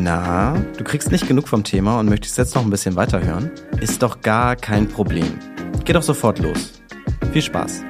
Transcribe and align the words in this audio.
Na, 0.00 0.54
du 0.76 0.84
kriegst 0.84 1.10
nicht 1.10 1.26
genug 1.26 1.48
vom 1.48 1.64
Thema 1.64 1.98
und 1.98 2.08
möchtest 2.08 2.38
jetzt 2.38 2.54
noch 2.54 2.62
ein 2.62 2.70
bisschen 2.70 2.94
weiterhören? 2.94 3.50
Ist 3.80 4.00
doch 4.00 4.20
gar 4.20 4.54
kein 4.54 4.86
Problem. 4.86 5.40
Geh 5.84 5.92
doch 5.92 6.02
sofort 6.02 6.38
los. 6.38 6.80
Viel 7.32 7.42
Spaß. 7.42 7.82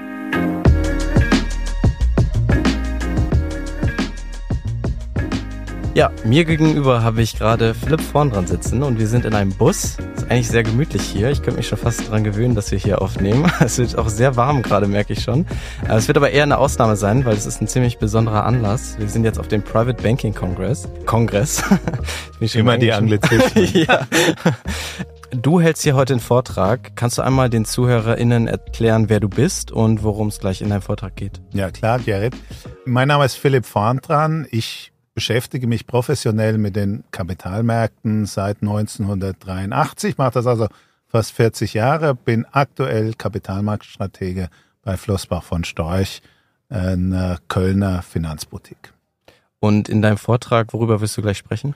Ja, 5.95 6.11
mir 6.25 6.47
gegenüber 6.47 7.03
habe 7.03 7.21
ich 7.21 7.37
gerade 7.37 7.75
Philipp 7.75 8.01
vorn 8.01 8.31
dran 8.31 8.47
sitzen 8.47 8.83
und 8.83 8.99
wir 8.99 9.07
sind 9.07 9.27
in 9.27 9.35
einem 9.35 9.53
Bus. 9.53 9.99
Eigentlich 10.29 10.49
sehr 10.49 10.63
gemütlich 10.63 11.03
hier. 11.03 11.31
Ich 11.31 11.41
könnte 11.41 11.57
mich 11.57 11.69
schon 11.69 11.79
fast 11.79 12.11
dran 12.11 12.23
gewöhnen, 12.23 12.55
dass 12.55 12.71
wir 12.71 12.79
hier 12.79 13.01
aufnehmen. 13.01 13.51
Es 13.61 13.79
wird 13.79 13.97
auch 13.97 14.09
sehr 14.09 14.37
warm 14.37 14.63
gerade, 14.63 14.87
merke 14.87 15.15
ich 15.15 15.23
schon. 15.23 15.47
Äh, 15.89 15.97
es 15.97 16.07
wird 16.07 16.19
aber 16.19 16.31
eher 16.31 16.43
eine 16.43 16.59
Ausnahme 16.59 16.97
sein, 16.97 17.25
weil 17.25 17.35
es 17.35 17.47
ist 17.47 17.63
ein 17.63 17.69
ziemlich 17.69 17.99
besonderer 17.99 18.45
Anlass. 18.45 18.97
Wir 18.99 19.09
sind 19.09 19.25
jetzt 19.25 19.39
auf 19.39 19.49
dem 19.49 19.63
Private 19.63 20.03
Banking 20.03 20.35
Congress. 20.35 20.87
Kongress. 21.07 21.65
Immer 22.55 22.77
die 22.77 22.93
Anglizismen. 22.93 23.69
ja. 23.73 24.07
Du 25.31 25.61
hältst 25.61 25.83
hier 25.83 25.95
heute 25.95 26.13
einen 26.13 26.21
Vortrag. 26.21 26.95
Kannst 26.95 27.17
du 27.17 27.23
einmal 27.23 27.49
den 27.49 27.65
ZuhörerInnen 27.65 28.49
erklären, 28.49 29.09
wer 29.09 29.21
du 29.21 29.29
bist 29.29 29.73
und 29.73 30.03
worum 30.03 30.29
es 30.29 30.41
gleich 30.41 30.61
in 30.61 30.69
deinem 30.69 30.83
Vortrag 30.83 31.17
geht? 31.17 31.41
Ja, 31.55 31.71
klar, 31.71 31.99
Gerrit. 32.01 32.35
Mein 32.85 33.09
Name 33.09 33.25
ist 33.25 33.35
Philipp 33.35 33.65
Vorntran. 33.65 34.47
Ich 34.51 34.93
beschäftige 35.19 35.67
mich 35.67 35.89
professionell 35.89 36.59
mit 36.59 36.77
den 36.77 37.03
Kapitalmärkten 37.11 38.25
seit 38.25 38.63
1983, 38.63 40.17
mache 40.17 40.31
das 40.35 40.47
also 40.47 40.69
fast 41.09 41.33
40 41.33 41.75
Jahre, 41.75 42.15
bin 42.15 42.47
aktuell 42.53 43.15
Kapitalmarktstratege 43.15 44.49
bei 44.85 44.97
Flossbach 44.97 45.43
von 45.43 45.65
Storch, 45.65 46.23
einer 46.69 47.39
Kölner 47.49 48.03
Finanzboutique. 48.03 48.93
Und 49.59 49.89
in 49.89 50.03
deinem 50.03 50.19
Vortrag, 50.19 50.73
worüber 50.73 51.01
wirst 51.01 51.17
du 51.17 51.23
gleich 51.23 51.39
sprechen? 51.39 51.75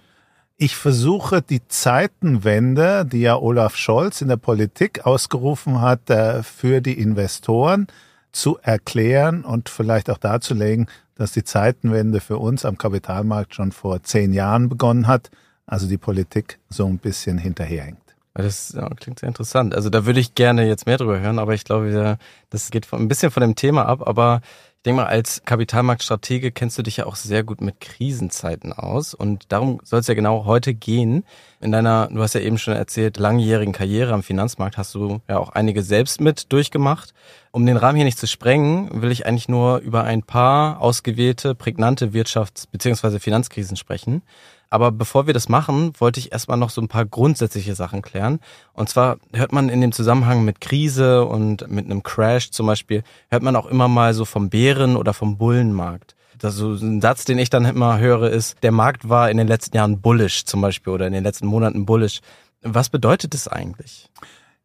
Ich 0.56 0.76
versuche 0.76 1.42
die 1.42 1.66
Zeitenwende, 1.66 3.04
die 3.04 3.22
ja 3.22 3.36
Olaf 3.36 3.74
Scholz 3.74 4.20
in 4.20 4.28
der 4.28 4.36
Politik 4.36 5.04
ausgerufen 5.04 5.80
hat, 5.80 6.08
äh, 6.10 6.44
für 6.44 6.80
die 6.80 6.96
Investoren 6.96 7.88
zu 8.32 8.58
erklären 8.62 9.44
und 9.44 9.68
vielleicht 9.68 10.10
auch 10.10 10.18
darzulegen, 10.18 10.88
dass 11.14 11.32
die 11.32 11.44
Zeitenwende 11.44 12.20
für 12.20 12.38
uns 12.38 12.64
am 12.64 12.78
Kapitalmarkt 12.78 13.54
schon 13.54 13.72
vor 13.72 14.02
zehn 14.02 14.32
Jahren 14.32 14.68
begonnen 14.68 15.06
hat, 15.06 15.30
also 15.66 15.86
die 15.86 15.98
Politik 15.98 16.58
so 16.68 16.86
ein 16.86 16.98
bisschen 16.98 17.38
hinterherhängt. 17.38 17.98
Das 18.34 18.74
klingt 18.96 19.18
sehr 19.18 19.28
interessant. 19.28 19.74
Also 19.74 19.90
da 19.90 20.06
würde 20.06 20.18
ich 20.18 20.34
gerne 20.34 20.66
jetzt 20.66 20.86
mehr 20.86 20.96
drüber 20.96 21.20
hören, 21.20 21.38
aber 21.38 21.52
ich 21.52 21.64
glaube, 21.64 22.18
das 22.48 22.70
geht 22.70 22.90
ein 22.92 23.08
bisschen 23.08 23.30
von 23.30 23.42
dem 23.42 23.56
Thema 23.56 23.84
ab. 23.84 24.06
Aber 24.06 24.40
ich 24.82 24.84
denke 24.84 25.02
mal, 25.02 25.06
als 25.06 25.44
Kapitalmarktstratege 25.44 26.50
kennst 26.50 26.76
du 26.76 26.82
dich 26.82 26.96
ja 26.96 27.06
auch 27.06 27.14
sehr 27.14 27.44
gut 27.44 27.60
mit 27.60 27.78
Krisenzeiten 27.80 28.72
aus. 28.72 29.14
Und 29.14 29.52
darum 29.52 29.78
soll 29.84 30.00
es 30.00 30.08
ja 30.08 30.14
genau 30.14 30.44
heute 30.44 30.74
gehen. 30.74 31.22
In 31.60 31.70
deiner, 31.70 32.08
du 32.08 32.20
hast 32.20 32.34
ja 32.34 32.40
eben 32.40 32.58
schon 32.58 32.74
erzählt, 32.74 33.16
langjährigen 33.16 33.72
Karriere 33.72 34.12
am 34.12 34.24
Finanzmarkt 34.24 34.76
hast 34.76 34.96
du 34.96 35.20
ja 35.28 35.38
auch 35.38 35.50
einige 35.50 35.84
selbst 35.84 36.20
mit 36.20 36.52
durchgemacht. 36.52 37.14
Um 37.52 37.64
den 37.64 37.76
Rahmen 37.76 37.94
hier 37.94 38.04
nicht 38.04 38.18
zu 38.18 38.26
sprengen, 38.26 39.02
will 39.02 39.12
ich 39.12 39.24
eigentlich 39.24 39.48
nur 39.48 39.78
über 39.78 40.02
ein 40.02 40.24
paar 40.24 40.80
ausgewählte, 40.80 41.54
prägnante 41.54 42.08
Wirtschafts- 42.08 42.66
bzw. 42.68 43.20
Finanzkrisen 43.20 43.76
sprechen. 43.76 44.22
Aber 44.72 44.90
bevor 44.90 45.26
wir 45.26 45.34
das 45.34 45.50
machen, 45.50 45.92
wollte 45.98 46.18
ich 46.18 46.32
erstmal 46.32 46.56
noch 46.56 46.70
so 46.70 46.80
ein 46.80 46.88
paar 46.88 47.04
grundsätzliche 47.04 47.74
Sachen 47.74 48.00
klären. 48.00 48.40
Und 48.72 48.88
zwar 48.88 49.18
hört 49.34 49.52
man 49.52 49.68
in 49.68 49.82
dem 49.82 49.92
Zusammenhang 49.92 50.46
mit 50.46 50.62
Krise 50.62 51.26
und 51.26 51.70
mit 51.70 51.84
einem 51.84 52.02
Crash 52.02 52.52
zum 52.52 52.68
Beispiel, 52.68 53.02
hört 53.28 53.42
man 53.42 53.54
auch 53.54 53.66
immer 53.66 53.88
mal 53.88 54.14
so 54.14 54.24
vom 54.24 54.48
Bären- 54.48 54.96
oder 54.96 55.12
vom 55.12 55.36
Bullenmarkt. 55.36 56.14
Das 56.38 56.56
so 56.56 56.72
ein 56.72 57.02
Satz, 57.02 57.26
den 57.26 57.36
ich 57.36 57.50
dann 57.50 57.66
immer 57.66 57.98
höre, 57.98 58.30
ist, 58.30 58.62
der 58.62 58.72
Markt 58.72 59.10
war 59.10 59.30
in 59.30 59.36
den 59.36 59.46
letzten 59.46 59.76
Jahren 59.76 60.00
bullish 60.00 60.46
zum 60.46 60.62
Beispiel 60.62 60.94
oder 60.94 61.06
in 61.06 61.12
den 61.12 61.22
letzten 61.22 61.48
Monaten 61.48 61.84
bullish. 61.84 62.22
Was 62.62 62.88
bedeutet 62.88 63.34
das 63.34 63.48
eigentlich? 63.48 64.08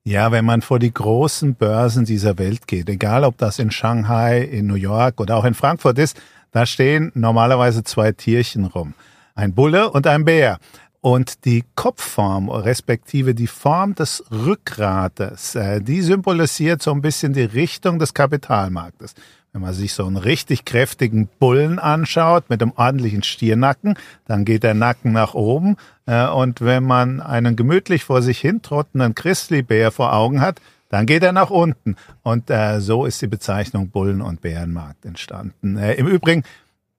Ja, 0.06 0.32
wenn 0.32 0.46
man 0.46 0.62
vor 0.62 0.80
die 0.80 0.94
großen 0.94 1.56
Börsen 1.56 2.06
dieser 2.06 2.38
Welt 2.38 2.66
geht, 2.66 2.88
egal 2.88 3.26
ob 3.26 3.38
das 3.38 3.60
in 3.60 3.72
Shanghai, 3.72 4.40
in 4.40 4.68
New 4.68 4.76
York 4.76 5.20
oder 5.20 5.36
auch 5.36 5.44
in 5.44 5.54
Frankfurt 5.54 6.00
ist, 6.00 6.18
da 6.54 6.66
stehen 6.66 7.12
normalerweise 7.14 7.84
zwei 7.84 8.14
Tierchen 8.14 8.64
rum 8.64 8.94
ein 9.38 9.54
Bulle 9.54 9.92
und 9.92 10.08
ein 10.08 10.26
Bär. 10.26 10.58
Und 11.00 11.46
die 11.46 11.64
Kopfform, 11.76 12.50
respektive 12.50 13.36
die 13.36 13.48
Form 13.48 13.96
des 13.96 14.24
Rückgrates, 14.32 15.56
äh, 15.56 15.80
die 15.80 16.02
symbolisiert 16.02 16.82
so 16.82 16.92
ein 16.92 17.02
bisschen 17.02 17.34
die 17.34 17.44
Richtung 17.44 18.00
des 18.00 18.14
Kapitalmarktes. 18.14 19.14
Wenn 19.54 19.62
man 19.62 19.74
sich 19.74 19.94
so 19.94 20.06
einen 20.06 20.18
richtig 20.18 20.66
kräftigen 20.66 21.30
Bullen 21.40 21.80
anschaut 21.80 22.50
mit 22.50 22.62
einem 22.62 22.74
ordentlichen 22.76 23.24
Stiernacken, 23.24 23.96
dann 24.26 24.44
geht 24.44 24.64
der 24.64 24.74
Nacken 24.74 25.14
nach 25.14 25.36
oben. 25.36 25.78
Äh, 26.08 26.28
und 26.28 26.62
wenn 26.62 26.84
man 26.84 27.22
einen 27.22 27.56
gemütlich 27.56 28.04
vor 28.04 28.24
sich 28.24 28.40
hintrottenden 28.40 29.14
Christlibär 29.16 29.92
vor 29.92 30.14
Augen 30.14 30.42
hat, 30.42 30.60
dann 30.90 31.06
geht 31.06 31.22
er 31.22 31.32
nach 31.32 31.52
unten. 31.52 31.96
Und 32.24 32.50
äh, 32.50 32.82
so 32.82 33.06
ist 33.06 33.22
die 33.22 33.28
Bezeichnung 33.28 33.90
Bullen- 33.90 34.22
und 34.22 34.42
Bärenmarkt 34.42 35.06
entstanden. 35.06 35.78
Äh, 35.78 35.94
Im 35.94 36.08
Übrigen, 36.08 36.44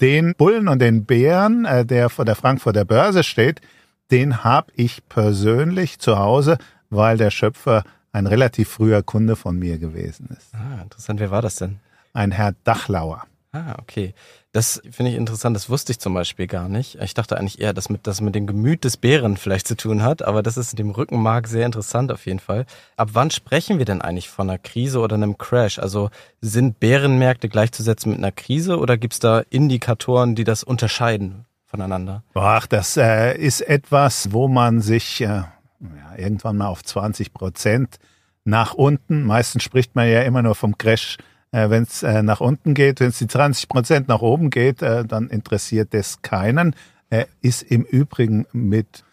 den 0.00 0.34
Bullen 0.34 0.68
und 0.68 0.80
den 0.80 1.04
Bären, 1.04 1.64
äh, 1.64 1.84
der 1.84 2.08
vor 2.08 2.24
der 2.24 2.36
Frankfurter 2.36 2.84
Börse 2.84 3.22
steht, 3.22 3.60
den 4.10 4.44
habe 4.44 4.72
ich 4.74 5.06
persönlich 5.08 5.98
zu 5.98 6.18
Hause, 6.18 6.58
weil 6.90 7.16
der 7.18 7.30
Schöpfer 7.30 7.84
ein 8.12 8.26
relativ 8.26 8.68
früher 8.68 9.02
Kunde 9.02 9.36
von 9.36 9.58
mir 9.58 9.78
gewesen 9.78 10.28
ist. 10.36 10.54
Ah, 10.54 10.82
interessant. 10.82 11.20
Wer 11.20 11.30
war 11.30 11.42
das 11.42 11.56
denn? 11.56 11.78
Ein 12.14 12.30
Herr 12.30 12.54
Dachlauer. 12.64 13.24
Ah, 13.52 13.76
okay. 13.78 14.14
Das 14.58 14.82
finde 14.90 15.12
ich 15.12 15.16
interessant, 15.16 15.54
das 15.54 15.70
wusste 15.70 15.92
ich 15.92 16.00
zum 16.00 16.14
Beispiel 16.14 16.48
gar 16.48 16.68
nicht. 16.68 16.96
Ich 17.00 17.14
dachte 17.14 17.38
eigentlich 17.38 17.60
eher, 17.60 17.72
dass 17.72 17.90
mit, 17.90 18.08
das 18.08 18.20
mit 18.20 18.34
dem 18.34 18.48
Gemüt 18.48 18.82
des 18.82 18.96
Bären 18.96 19.36
vielleicht 19.36 19.68
zu 19.68 19.76
tun 19.76 20.02
hat, 20.02 20.22
aber 20.22 20.42
das 20.42 20.56
ist 20.56 20.76
dem 20.76 20.90
Rückenmark 20.90 21.46
sehr 21.46 21.64
interessant 21.64 22.10
auf 22.10 22.26
jeden 22.26 22.40
Fall. 22.40 22.66
Ab 22.96 23.10
wann 23.12 23.30
sprechen 23.30 23.78
wir 23.78 23.84
denn 23.84 24.02
eigentlich 24.02 24.28
von 24.28 24.50
einer 24.50 24.58
Krise 24.58 24.98
oder 24.98 25.14
einem 25.14 25.38
Crash? 25.38 25.78
Also 25.78 26.10
sind 26.40 26.80
Bärenmärkte 26.80 27.48
gleichzusetzen 27.48 28.10
mit 28.10 28.18
einer 28.18 28.32
Krise 28.32 28.80
oder 28.80 28.96
gibt 28.96 29.12
es 29.12 29.20
da 29.20 29.44
Indikatoren, 29.48 30.34
die 30.34 30.42
das 30.42 30.64
unterscheiden 30.64 31.44
voneinander? 31.64 32.24
Ach, 32.34 32.66
das 32.66 32.96
äh, 32.96 33.38
ist 33.38 33.60
etwas, 33.60 34.32
wo 34.32 34.48
man 34.48 34.80
sich 34.80 35.20
äh, 35.20 35.26
ja, 35.26 35.52
irgendwann 36.16 36.56
mal 36.56 36.66
auf 36.66 36.82
20 36.82 37.32
Prozent 37.32 38.00
nach 38.42 38.74
unten, 38.74 39.22
meistens 39.22 39.62
spricht 39.62 39.94
man 39.94 40.08
ja 40.08 40.22
immer 40.22 40.42
nur 40.42 40.56
vom 40.56 40.76
Crash 40.76 41.16
äh, 41.52 41.70
wenn 41.70 41.84
es 41.84 42.02
äh, 42.02 42.22
nach 42.22 42.40
unten 42.40 42.74
geht, 42.74 43.00
wenn 43.00 43.08
es 43.08 43.18
die 43.18 43.26
20 43.26 43.68
Prozent 43.68 44.08
nach 44.08 44.20
oben 44.20 44.50
geht, 44.50 44.82
äh, 44.82 45.04
dann 45.04 45.28
interessiert 45.28 45.94
das 45.94 46.22
keinen. 46.22 46.74
Er 47.10 47.26
ist 47.40 47.62
im 47.62 47.84
Übrigen 47.84 48.46
mit 48.52 49.04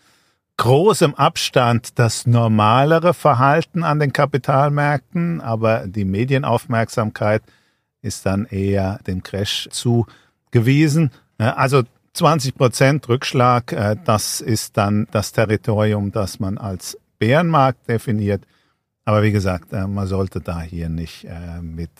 großem 0.58 1.16
Abstand 1.16 2.00
das 2.00 2.26
normalere 2.26 3.14
Verhalten 3.14 3.84
an 3.84 4.00
den 4.00 4.14
Kapitalmärkten, 4.14 5.42
aber 5.42 5.88
die 5.88 6.06
Medienaufmerksamkeit 6.06 7.44
ist 8.02 8.26
dann 8.26 8.46
eher 8.46 9.00
dem 9.08 9.24
Crash 9.24 9.68
zugewiesen. 9.72 11.12
Äh, 11.38 11.46
also 11.46 11.84
20 12.14 12.56
Prozent 12.56 13.10
Rückschlag, 13.10 13.74
äh, 13.74 13.96
das 14.06 14.42
ist 14.42 14.78
dann 14.78 15.08
das 15.12 15.32
Territorium, 15.32 16.12
das 16.12 16.40
man 16.40 16.58
als 16.58 16.98
Bärenmarkt 17.20 17.90
definiert. 17.90 18.44
Aber 19.06 19.24
wie 19.24 19.32
gesagt, 19.32 19.72
äh, 19.72 19.88
man 19.88 20.08
sollte 20.08 20.42
da 20.42 20.62
hier 20.62 20.90
nicht 20.90 21.26
äh, 21.26 21.62
mit 21.62 21.92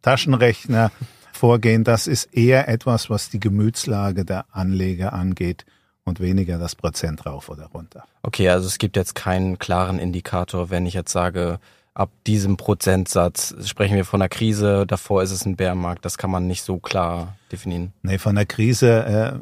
Taschenrechner 0.00 0.90
vorgehen. 1.32 1.84
Das 1.84 2.06
ist 2.06 2.34
eher 2.34 2.68
etwas, 2.68 3.10
was 3.10 3.30
die 3.30 3.40
Gemütslage 3.40 4.24
der 4.24 4.46
Anleger 4.52 5.12
angeht 5.12 5.66
und 6.04 6.20
weniger 6.20 6.58
das 6.58 6.74
Prozent 6.76 7.26
rauf 7.26 7.48
oder 7.48 7.66
runter. 7.66 8.04
Okay, 8.22 8.48
also 8.48 8.66
es 8.66 8.78
gibt 8.78 8.96
jetzt 8.96 9.14
keinen 9.14 9.58
klaren 9.58 9.98
Indikator, 9.98 10.70
wenn 10.70 10.86
ich 10.86 10.94
jetzt 10.94 11.12
sage, 11.12 11.58
ab 11.94 12.10
diesem 12.26 12.56
Prozentsatz 12.56 13.54
sprechen 13.66 13.96
wir 13.96 14.04
von 14.04 14.22
einer 14.22 14.28
Krise, 14.28 14.86
davor 14.86 15.22
ist 15.22 15.30
es 15.30 15.44
ein 15.44 15.56
Bärmarkt, 15.56 16.04
das 16.04 16.16
kann 16.16 16.30
man 16.30 16.46
nicht 16.46 16.62
so 16.62 16.78
klar 16.78 17.36
definieren. 17.50 17.92
Nee, 18.02 18.18
von 18.18 18.34
der 18.34 18.46
Krise, 18.46 19.04
äh, 19.04 19.32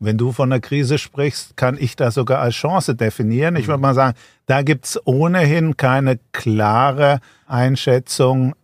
wenn 0.00 0.18
du 0.18 0.32
von 0.32 0.50
der 0.50 0.60
Krise 0.60 0.98
sprichst, 0.98 1.56
kann 1.56 1.76
ich 1.78 1.94
das 1.94 2.14
sogar 2.14 2.40
als 2.40 2.56
Chance 2.56 2.96
definieren. 2.96 3.54
Ich 3.56 3.68
würde 3.68 3.78
mhm. 3.78 3.82
mal 3.82 3.94
sagen, 3.94 4.16
da 4.46 4.62
gibt's 4.62 4.98
ohnehin 5.04 5.76
keine 5.76 6.18
klare 6.32 7.20
Einschätzung. 7.46 8.54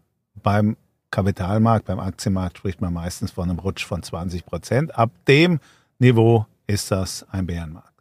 Beim 0.42 0.76
Kapitalmarkt, 1.12 1.86
beim 1.86 2.00
Aktienmarkt 2.00 2.58
spricht 2.58 2.80
man 2.80 2.92
meistens 2.92 3.30
von 3.30 3.48
einem 3.48 3.60
Rutsch 3.60 3.86
von 3.86 4.02
20 4.02 4.44
Prozent. 4.44 4.98
Ab 4.98 5.10
dem 5.28 5.60
Niveau 5.98 6.46
ist 6.66 6.90
das 6.90 7.24
ein 7.30 7.46
Bärenmarkt. 7.46 7.95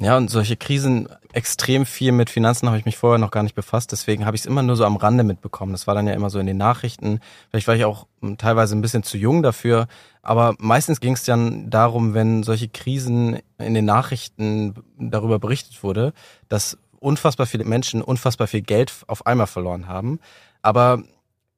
Ja, 0.00 0.16
und 0.16 0.30
solche 0.30 0.56
Krisen, 0.56 1.08
extrem 1.32 1.84
viel 1.84 2.12
mit 2.12 2.30
Finanzen 2.30 2.68
habe 2.68 2.78
ich 2.78 2.84
mich 2.84 2.96
vorher 2.96 3.18
noch 3.18 3.32
gar 3.32 3.42
nicht 3.42 3.56
befasst, 3.56 3.90
deswegen 3.90 4.24
habe 4.26 4.36
ich 4.36 4.42
es 4.42 4.46
immer 4.46 4.62
nur 4.62 4.76
so 4.76 4.84
am 4.84 4.96
Rande 4.96 5.24
mitbekommen. 5.24 5.72
Das 5.72 5.88
war 5.88 5.94
dann 5.96 6.06
ja 6.06 6.14
immer 6.14 6.30
so 6.30 6.38
in 6.38 6.46
den 6.46 6.56
Nachrichten. 6.56 7.20
Vielleicht 7.50 7.66
war 7.66 7.74
ich 7.74 7.84
auch 7.84 8.06
hm, 8.20 8.38
teilweise 8.38 8.76
ein 8.76 8.80
bisschen 8.80 9.02
zu 9.02 9.18
jung 9.18 9.42
dafür, 9.42 9.88
aber 10.22 10.54
meistens 10.58 11.00
ging 11.00 11.14
es 11.14 11.24
dann 11.24 11.68
darum, 11.68 12.14
wenn 12.14 12.44
solche 12.44 12.68
Krisen 12.68 13.40
in 13.58 13.74
den 13.74 13.84
Nachrichten 13.86 14.74
darüber 14.98 15.40
berichtet 15.40 15.82
wurde, 15.82 16.12
dass 16.48 16.78
unfassbar 17.00 17.46
viele 17.46 17.64
Menschen 17.64 18.00
unfassbar 18.00 18.46
viel 18.46 18.62
Geld 18.62 18.92
auf 19.08 19.26
einmal 19.26 19.48
verloren 19.48 19.88
haben. 19.88 20.20
Aber 20.62 21.02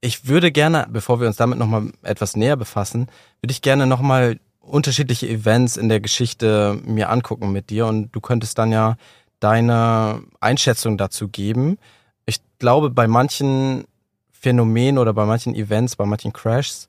ich 0.01 0.29
würde 0.29 0.51
gerne, 0.51 0.87
bevor 0.91 1.21
wir 1.21 1.27
uns 1.27 1.37
damit 1.37 1.59
nochmal 1.59 1.93
etwas 2.03 2.37
näher 2.37 2.57
befassen, 2.57 3.09
würde 3.43 3.53
ich 3.53 3.61
gerne 3.61 3.87
nochmal 3.87 4.41
unterschiedliche 4.71 5.29
Events 5.29 5.77
in 5.77 5.89
der 5.89 6.01
Geschichte 6.01 6.81
mir 6.85 7.11
angucken 7.11 7.53
mit 7.53 7.71
dir 7.71 7.87
und 7.87 8.11
du 8.13 8.21
könntest 8.21 8.59
dann 8.59 8.73
ja 8.73 8.97
deine 9.41 10.23
Einschätzung 10.41 10.97
dazu 10.99 11.29
geben. 11.29 11.79
Ich 12.27 12.41
glaube, 12.59 12.91
bei 12.91 13.07
manchen 13.09 13.85
Phänomenen 14.31 14.99
oder 14.99 15.13
bei 15.13 15.27
manchen 15.27 15.55
Events, 15.55 15.97
bei 15.97 16.07
manchen 16.07 16.33
Crashs 16.33 16.87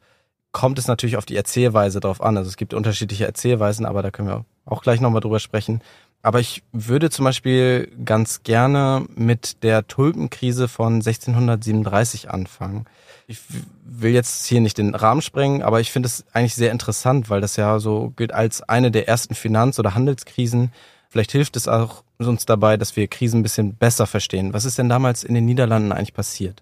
kommt 0.52 0.78
es 0.80 0.88
natürlich 0.88 1.18
auf 1.18 1.26
die 1.26 1.36
Erzählweise 1.36 2.00
drauf 2.00 2.22
an. 2.22 2.38
Also 2.38 2.50
es 2.50 2.58
gibt 2.58 2.74
unterschiedliche 2.74 3.26
Erzählweisen, 3.26 3.86
aber 3.86 4.02
da 4.02 4.12
können 4.12 4.28
wir 4.28 4.46
auch 4.66 4.82
gleich 4.84 5.02
nochmal 5.02 5.22
drüber 5.22 5.40
sprechen. 5.40 5.82
Aber 6.24 6.40
ich 6.40 6.64
würde 6.72 7.10
zum 7.10 7.26
Beispiel 7.26 7.92
ganz 8.06 8.44
gerne 8.44 9.06
mit 9.16 9.64
der 9.64 9.88
Tulpenkrise 9.88 10.68
von 10.68 10.96
1637 10.96 12.30
anfangen. 12.30 12.86
Ich 13.28 13.40
will 13.84 14.12
jetzt 14.12 14.46
hier 14.46 14.62
nicht 14.62 14.78
den 14.78 14.94
Rahmen 14.94 15.22
sprengen, 15.22 15.64
aber 15.64 15.80
ich 15.80 15.92
finde 15.92 16.08
es 16.08 16.26
eigentlich 16.34 16.54
sehr 16.54 16.72
interessant, 16.72 17.30
weil 17.30 17.42
das 17.42 17.56
ja 17.56 17.80
so 17.80 18.14
gilt 18.16 18.34
als 18.34 18.62
eine 18.62 18.92
der 18.92 19.08
ersten 19.08 19.34
Finanz- 19.34 19.80
oder 19.80 19.96
Handelskrisen. 19.96 20.72
Vielleicht 21.10 21.32
hilft 21.32 21.56
es 21.56 21.68
auch 21.68 22.04
uns 22.20 22.46
dabei, 22.46 22.78
dass 22.78 22.96
wir 22.96 23.08
Krisen 23.08 23.40
ein 23.40 23.44
bisschen 23.44 23.76
besser 23.76 24.06
verstehen. 24.06 24.54
Was 24.54 24.66
ist 24.66 24.78
denn 24.78 24.90
damals 24.90 25.24
in 25.24 25.34
den 25.34 25.46
Niederlanden 25.46 25.92
eigentlich 25.92 26.14
passiert? 26.14 26.62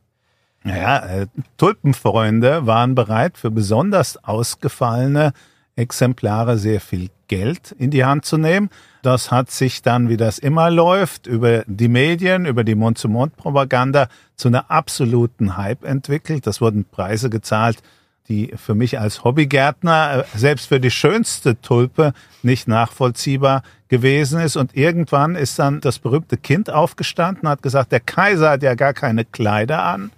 Naja, 0.63 1.06
äh, 1.06 1.27
Tulpenfreunde 1.57 2.65
waren 2.65 2.95
bereit, 2.95 3.38
für 3.38 3.51
besonders 3.51 4.23
ausgefallene 4.23 5.33
Exemplare 5.75 6.57
sehr 6.57 6.81
viel 6.81 7.09
Geld 7.27 7.73
in 7.77 7.91
die 7.91 8.03
Hand 8.03 8.25
zu 8.25 8.38
nehmen. 8.38 8.69
Das 9.01 9.31
hat 9.31 9.49
sich 9.49 9.81
dann, 9.81 10.09
wie 10.09 10.17
das 10.17 10.39
immer 10.39 10.69
läuft, 10.69 11.25
über 11.25 11.63
die 11.67 11.87
Medien, 11.87 12.45
über 12.45 12.63
die 12.63 12.75
Mund-zu-Mund-Propaganda 12.75 14.09
zu 14.35 14.49
einer 14.49 14.69
absoluten 14.69 15.55
Hype 15.55 15.85
entwickelt. 15.85 16.45
Das 16.45 16.59
wurden 16.59 16.85
Preise 16.85 17.29
gezahlt, 17.29 17.81
die 18.29 18.53
für 18.55 18.75
mich 18.75 18.99
als 18.99 19.23
Hobbygärtner 19.23 20.25
äh, 20.33 20.37
selbst 20.37 20.67
für 20.67 20.79
die 20.79 20.91
schönste 20.91 21.59
Tulpe 21.61 22.13
nicht 22.43 22.67
nachvollziehbar 22.67 23.63
gewesen 23.87 24.39
ist. 24.39 24.55
Und 24.55 24.75
irgendwann 24.75 25.35
ist 25.35 25.57
dann 25.59 25.81
das 25.81 25.99
berühmte 25.99 26.37
Kind 26.37 26.69
aufgestanden, 26.69 27.49
hat 27.49 27.63
gesagt, 27.63 27.91
der 27.91 27.99
Kaiser 27.99 28.51
hat 28.51 28.63
ja 28.63 28.75
gar 28.75 28.93
keine 28.93 29.25
Kleider 29.25 29.83
an. 29.83 30.11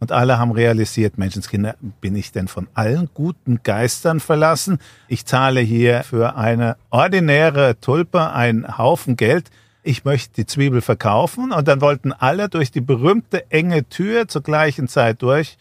Und 0.00 0.12
alle 0.12 0.38
haben 0.38 0.52
realisiert, 0.52 1.18
Menschenskinder, 1.18 1.74
bin 2.00 2.14
ich 2.14 2.30
denn 2.30 2.46
von 2.46 2.68
allen 2.74 3.08
guten 3.14 3.62
Geistern 3.64 4.20
verlassen? 4.20 4.78
Ich 5.08 5.26
zahle 5.26 5.60
hier 5.60 6.04
für 6.04 6.36
eine 6.36 6.76
ordinäre 6.90 7.80
Tulpe 7.80 8.30
einen 8.32 8.78
Haufen 8.78 9.16
Geld. 9.16 9.50
Ich 9.82 10.04
möchte 10.04 10.34
die 10.34 10.46
Zwiebel 10.46 10.82
verkaufen. 10.82 11.50
Und 11.50 11.66
dann 11.66 11.80
wollten 11.80 12.12
alle 12.12 12.48
durch 12.48 12.70
die 12.70 12.80
berühmte 12.80 13.50
enge 13.50 13.88
Tür 13.88 14.28
zur 14.28 14.42
gleichen 14.42 14.86
Zeit 14.86 15.20
durch. 15.22 15.58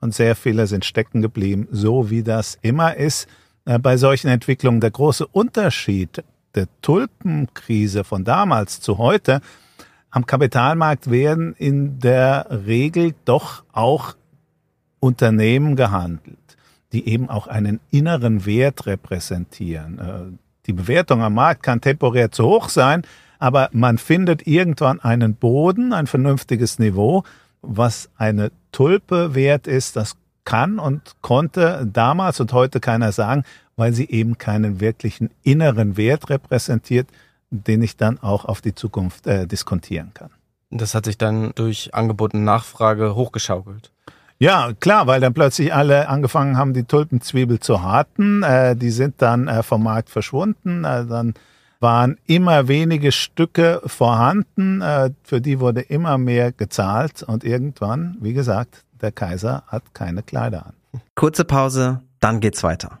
Und 0.00 0.14
sehr 0.14 0.34
viele 0.34 0.66
sind 0.66 0.84
stecken 0.84 1.22
geblieben, 1.22 1.68
so 1.70 2.10
wie 2.10 2.24
das 2.24 2.58
immer 2.62 2.96
ist. 2.96 3.28
Äh, 3.66 3.78
bei 3.78 3.96
solchen 3.96 4.28
Entwicklungen 4.28 4.80
der 4.80 4.90
große 4.90 5.26
Unterschied 5.26 6.24
der 6.56 6.66
Tulpenkrise 6.82 8.02
von 8.02 8.24
damals 8.24 8.80
zu 8.80 8.98
heute 8.98 9.40
am 10.10 10.26
Kapitalmarkt 10.26 11.10
werden 11.10 11.54
in 11.56 11.98
der 12.00 12.46
Regel 12.66 13.14
doch 13.24 13.64
auch 13.72 14.14
Unternehmen 14.98 15.76
gehandelt, 15.76 16.38
die 16.92 17.08
eben 17.08 17.30
auch 17.30 17.46
einen 17.46 17.80
inneren 17.90 18.44
Wert 18.44 18.86
repräsentieren. 18.86 19.98
Äh, 19.98 20.36
die 20.66 20.72
Bewertung 20.72 21.22
am 21.22 21.34
Markt 21.34 21.62
kann 21.62 21.80
temporär 21.80 22.30
zu 22.30 22.44
hoch 22.44 22.68
sein, 22.68 23.02
aber 23.38 23.70
man 23.72 23.98
findet 23.98 24.46
irgendwann 24.46 25.00
einen 25.00 25.34
Boden, 25.34 25.92
ein 25.92 26.06
vernünftiges 26.06 26.78
Niveau. 26.78 27.24
Was 27.62 28.10
eine 28.16 28.52
Tulpe 28.70 29.34
wert 29.34 29.66
ist, 29.66 29.96
das 29.96 30.16
kann 30.44 30.78
und 30.78 31.16
konnte 31.22 31.88
damals 31.90 32.40
und 32.40 32.52
heute 32.52 32.80
keiner 32.80 33.12
sagen, 33.12 33.44
weil 33.76 33.92
sie 33.94 34.08
eben 34.10 34.36
keinen 34.36 34.80
wirklichen 34.80 35.30
inneren 35.42 35.96
Wert 35.96 36.28
repräsentiert, 36.28 37.08
den 37.50 37.82
ich 37.82 37.96
dann 37.96 38.18
auch 38.18 38.44
auf 38.44 38.60
die 38.60 38.74
Zukunft 38.74 39.26
äh, 39.26 39.46
diskontieren 39.46 40.12
kann. 40.14 40.30
Das 40.70 40.94
hat 40.94 41.04
sich 41.04 41.18
dann 41.18 41.52
durch 41.54 41.94
Angebot 41.94 42.34
und 42.34 42.44
Nachfrage 42.44 43.14
hochgeschaukelt. 43.14 43.90
Ja, 44.38 44.72
klar, 44.78 45.06
weil 45.06 45.20
dann 45.20 45.34
plötzlich 45.34 45.74
alle 45.74 46.08
angefangen 46.08 46.56
haben, 46.56 46.72
die 46.72 46.84
Tulpenzwiebel 46.84 47.60
zu 47.60 47.82
harten. 47.82 48.42
Äh, 48.42 48.74
die 48.74 48.90
sind 48.90 49.20
dann 49.20 49.48
äh, 49.48 49.62
vom 49.62 49.82
Markt 49.82 50.08
verschwunden. 50.08 50.84
Äh, 50.84 51.04
dann 51.04 51.34
waren 51.80 52.16
immer 52.26 52.68
wenige 52.68 53.12
Stücke 53.12 53.82
vorhanden. 53.84 54.80
Äh, 54.80 55.10
für 55.24 55.42
die 55.42 55.60
wurde 55.60 55.82
immer 55.82 56.16
mehr 56.16 56.52
gezahlt. 56.52 57.22
Und 57.22 57.44
irgendwann, 57.44 58.16
wie 58.20 58.32
gesagt, 58.32 58.84
der 59.02 59.12
Kaiser 59.12 59.64
hat 59.66 59.92
keine 59.92 60.22
Kleider 60.22 60.66
an. 60.66 61.00
Kurze 61.14 61.44
Pause, 61.44 62.00
dann 62.20 62.40
geht's 62.40 62.62
weiter. 62.62 63.00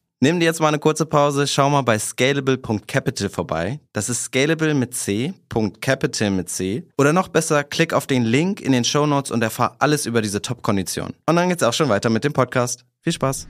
Nimm 0.23 0.39
dir 0.39 0.45
jetzt 0.45 0.59
mal 0.59 0.67
eine 0.67 0.77
kurze 0.77 1.07
Pause, 1.07 1.47
schau 1.47 1.71
mal 1.71 1.81
bei 1.81 1.97
scalable.capital 1.97 3.27
vorbei. 3.27 3.79
Das 3.91 4.07
ist 4.07 4.25
scalable 4.25 4.75
mit 4.75 4.93
C, 4.93 5.33
.capital 5.81 6.29
mit 6.29 6.47
C. 6.47 6.87
Oder 6.95 7.11
noch 7.11 7.27
besser, 7.27 7.63
klick 7.63 7.91
auf 7.91 8.05
den 8.05 8.23
Link 8.23 8.61
in 8.61 8.71
den 8.71 8.83
Show 8.83 9.07
Notes 9.07 9.31
und 9.31 9.41
erfahr 9.41 9.77
alles 9.79 10.05
über 10.05 10.21
diese 10.21 10.39
Top-Kondition. 10.39 11.15
Und 11.25 11.35
dann 11.35 11.49
geht's 11.49 11.63
auch 11.63 11.73
schon 11.73 11.89
weiter 11.89 12.11
mit 12.11 12.23
dem 12.23 12.33
Podcast. 12.33 12.85
Viel 12.99 13.13
Spaß! 13.13 13.47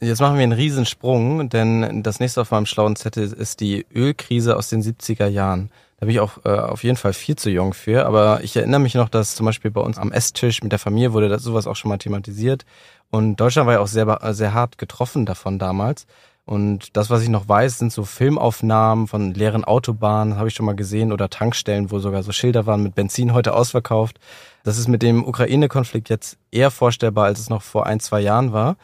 Jetzt 0.00 0.20
machen 0.22 0.36
wir 0.36 0.44
einen 0.44 0.52
Riesensprung, 0.52 1.50
denn 1.50 2.02
das 2.02 2.18
nächste 2.18 2.40
auf 2.40 2.52
meinem 2.52 2.64
schlauen 2.64 2.96
Zettel 2.96 3.30
ist 3.30 3.60
die 3.60 3.84
Ölkrise 3.94 4.56
aus 4.56 4.70
den 4.70 4.82
70er 4.82 5.26
Jahren. 5.26 5.70
Da 5.98 6.06
bin 6.06 6.14
ich 6.14 6.20
auch 6.20 6.44
äh, 6.44 6.50
auf 6.50 6.84
jeden 6.84 6.96
Fall 6.98 7.14
viel 7.14 7.36
zu 7.36 7.48
jung 7.48 7.72
für, 7.72 8.04
aber 8.04 8.42
ich 8.42 8.54
erinnere 8.56 8.80
mich 8.80 8.94
noch, 8.94 9.08
dass 9.08 9.34
zum 9.34 9.46
Beispiel 9.46 9.70
bei 9.70 9.80
uns 9.80 9.96
am 9.96 10.12
Esstisch 10.12 10.62
mit 10.62 10.72
der 10.72 10.78
Familie 10.78 11.14
wurde 11.14 11.28
das 11.28 11.42
sowas 11.42 11.66
auch 11.66 11.76
schon 11.76 11.88
mal 11.88 11.96
thematisiert. 11.98 12.66
Und 13.10 13.36
Deutschland 13.36 13.66
war 13.66 13.74
ja 13.74 13.80
auch 13.80 13.86
sehr, 13.86 14.18
sehr 14.34 14.52
hart 14.52 14.76
getroffen 14.78 15.24
davon 15.24 15.58
damals. 15.58 16.06
Und 16.44 16.96
das, 16.96 17.10
was 17.10 17.22
ich 17.22 17.28
noch 17.28 17.48
weiß, 17.48 17.78
sind 17.78 17.92
so 17.92 18.04
Filmaufnahmen 18.04 19.08
von 19.08 19.34
leeren 19.34 19.64
Autobahnen, 19.64 20.36
habe 20.36 20.48
ich 20.48 20.54
schon 20.54 20.66
mal 20.66 20.76
gesehen, 20.76 21.12
oder 21.12 21.28
Tankstellen, 21.28 21.90
wo 21.90 21.98
sogar 21.98 22.22
so 22.22 22.30
Schilder 22.30 22.66
waren 22.66 22.84
mit 22.84 22.94
Benzin 22.94 23.32
heute 23.32 23.52
ausverkauft. 23.52 24.20
Das 24.62 24.78
ist 24.78 24.86
mit 24.86 25.02
dem 25.02 25.24
Ukraine-Konflikt 25.26 26.08
jetzt 26.08 26.38
eher 26.52 26.70
vorstellbar, 26.70 27.24
als 27.24 27.40
es 27.40 27.50
noch 27.50 27.62
vor 27.62 27.86
ein, 27.86 27.98
zwei 27.98 28.20
Jahren 28.20 28.52
war. 28.52 28.76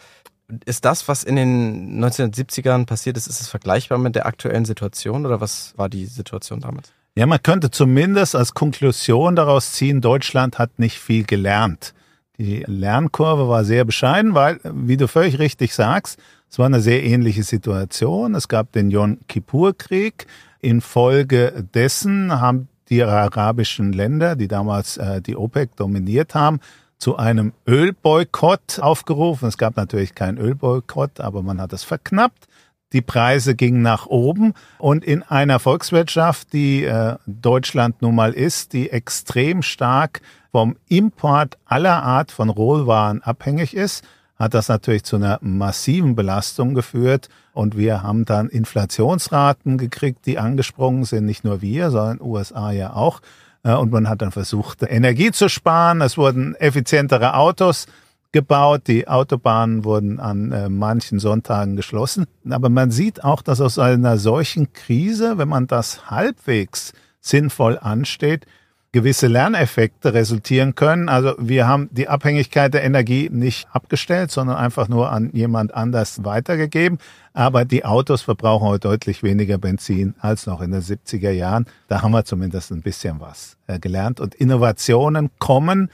Ist 0.65 0.85
das, 0.85 1.07
was 1.07 1.23
in 1.23 1.37
den 1.37 2.03
1970ern 2.05 2.85
passiert 2.85 3.17
ist, 3.17 3.29
ist 3.29 3.41
es 3.41 3.49
vergleichbar 3.49 3.99
mit 3.99 4.17
der 4.17 4.27
aktuellen 4.27 4.65
Situation 4.65 5.25
oder 5.25 5.41
was 5.41 5.73
war 5.79 5.89
die 5.89 6.07
Situation 6.07 6.61
damals? 6.61 6.93
Ja, 7.15 7.27
man 7.27 7.43
könnte 7.43 7.71
zumindest 7.71 8.35
als 8.35 8.55
Konklusion 8.55 9.37
daraus 9.37 9.73
ziehen, 9.73 10.01
Deutschland 10.01 10.59
hat 10.59 10.79
nicht 10.79 10.99
viel 10.99 11.25
gelernt. 11.25 11.93
Die 12.39 12.65
Lernkurve 12.67 13.49
war 13.49 13.65
sehr 13.65 13.85
bescheiden, 13.85 14.35
weil, 14.35 14.61
wie 14.65 14.97
du 14.97 15.07
völlig 15.09 15.39
richtig 15.39 15.75
sagst, 15.75 16.19
es 16.51 16.59
war 16.59 16.67
eine 16.67 16.81
sehr 16.81 17.05
ähnliche 17.05 17.43
Situation. 17.43 18.35
Es 18.35 18.49
gab 18.49 18.73
den 18.73 18.91
Yom 18.91 19.19
Kippur-Krieg. 19.29 20.27
Infolge 20.61 21.67
dessen 21.75 22.41
haben 22.41 22.69
die 22.89 23.03
arabischen 23.03 23.93
Länder, 23.93 24.35
die 24.35 24.49
damals 24.49 24.97
äh, 24.97 25.21
die 25.21 25.37
OPEC 25.37 25.77
dominiert 25.77 26.35
haben, 26.35 26.61
zu 26.97 27.17
einem 27.17 27.53
Ölboykott 27.67 28.81
aufgerufen. 28.81 29.49
Es 29.49 29.59
gab 29.59 29.77
natürlich 29.77 30.15
keinen 30.15 30.39
Ölboykott, 30.39 31.21
aber 31.21 31.43
man 31.43 31.61
hat 31.61 31.73
es 31.73 31.85
verknappt. 31.85 32.47
Die 32.93 33.01
Preise 33.01 33.55
gingen 33.55 33.83
nach 33.83 34.07
oben 34.07 34.53
und 34.79 35.05
in 35.05 35.23
einer 35.23 35.59
Volkswirtschaft, 35.59 36.53
die 36.53 36.85
äh, 36.85 37.17
Deutschland 37.27 38.03
nun 38.03 38.15
mal 38.15 38.33
ist, 38.33 38.73
die 38.73 38.91
extrem 38.91 39.63
stark 39.63 40.21
vom 40.51 40.77
Import 40.89 41.57
aller 41.65 42.03
Art 42.03 42.31
von 42.31 42.51
Rohwaren 42.51 43.23
abhängig 43.23 43.75
ist, 43.75 44.05
hat 44.39 44.55
das 44.55 44.69
natürlich 44.69 45.05
zu 45.05 45.17
einer 45.17 45.39
massiven 45.41 46.15
Belastung 46.15 46.75
geführt. 46.75 47.29
Und 47.55 47.77
wir 47.77 48.03
haben 48.03 48.25
dann 48.25 48.49
Inflationsraten 48.49 49.79
gekriegt, 49.79 50.27
die 50.27 50.39
angesprungen 50.39 51.05
sind. 51.05 51.25
Nicht 51.27 51.45
nur 51.45 51.63
wir, 51.63 51.91
sondern 51.91 52.21
USA 52.21 52.73
ja 52.73 52.93
auch. 52.93 53.21
Äh, 53.63 53.75
und 53.75 53.93
man 53.93 54.09
hat 54.09 54.21
dann 54.21 54.33
versucht, 54.33 54.83
Energie 54.83 55.31
zu 55.31 55.49
sparen. 55.49 56.01
Es 56.01 56.19
wurden 56.19 56.55
effizientere 56.57 57.35
Autos 57.35 57.87
gebaut. 58.33 58.83
Die 58.87 59.07
Autobahnen 59.09 59.85
wurden 59.85 60.19
an 60.19 60.53
äh, 60.53 60.69
manchen 60.69 61.19
Sonntagen 61.19 61.77
geschlossen. 61.77 62.27
Aber 62.49 62.69
man 62.69 62.91
sieht 62.91 63.23
auch, 63.23 63.43
dass 63.43 63.61
aus 63.61 63.79
einer 63.79 64.19
solchen 64.19 64.73
Krise, 64.73 65.39
wenn 65.39 65.49
man 65.49 65.67
das 65.67 66.11
halbwegs 66.11 66.93
sinnvoll 67.21 67.79
ansteht, 67.81 68.47
gewisse 68.93 69.27
Lerneffekte 69.27 70.13
resultieren 70.13 70.75
können. 70.75 71.09
Also 71.09 71.35
wir 71.39 71.67
haben 71.67 71.89
die 71.93 72.09
Abhängigkeit 72.09 72.75
der 72.75 72.85
Energie 72.85 73.31
nicht 73.33 73.67
abgestellt, 73.73 74.31
sondern 74.31 74.57
einfach 74.57 74.87
nur 74.89 75.11
an 75.11 75.31
jemand 75.33 75.73
anders 75.73 76.25
weitergegeben. 76.25 76.99
Aber 77.33 77.65
die 77.65 77.87
Autos 77.87 78.21
verbrauchen 78.21 78.69
heute 78.69 78.89
deutlich 78.89 79.23
weniger 79.23 79.57
Benzin 79.57 80.15
als 80.21 80.47
noch 80.47 80.61
in 80.61 80.73
den 80.73 80.83
70er 80.83 81.31
Jahren. 81.31 81.65
Da 81.89 82.03
haben 82.03 82.13
wir 82.13 82.27
zumindest 82.27 82.71
ein 82.71 82.83
bisschen 82.83 83.19
was 83.19 83.57
äh, 83.67 83.79
gelernt. 83.79 84.21
Und 84.21 84.35
Innovationen 84.35 85.31
kommen 85.39 85.91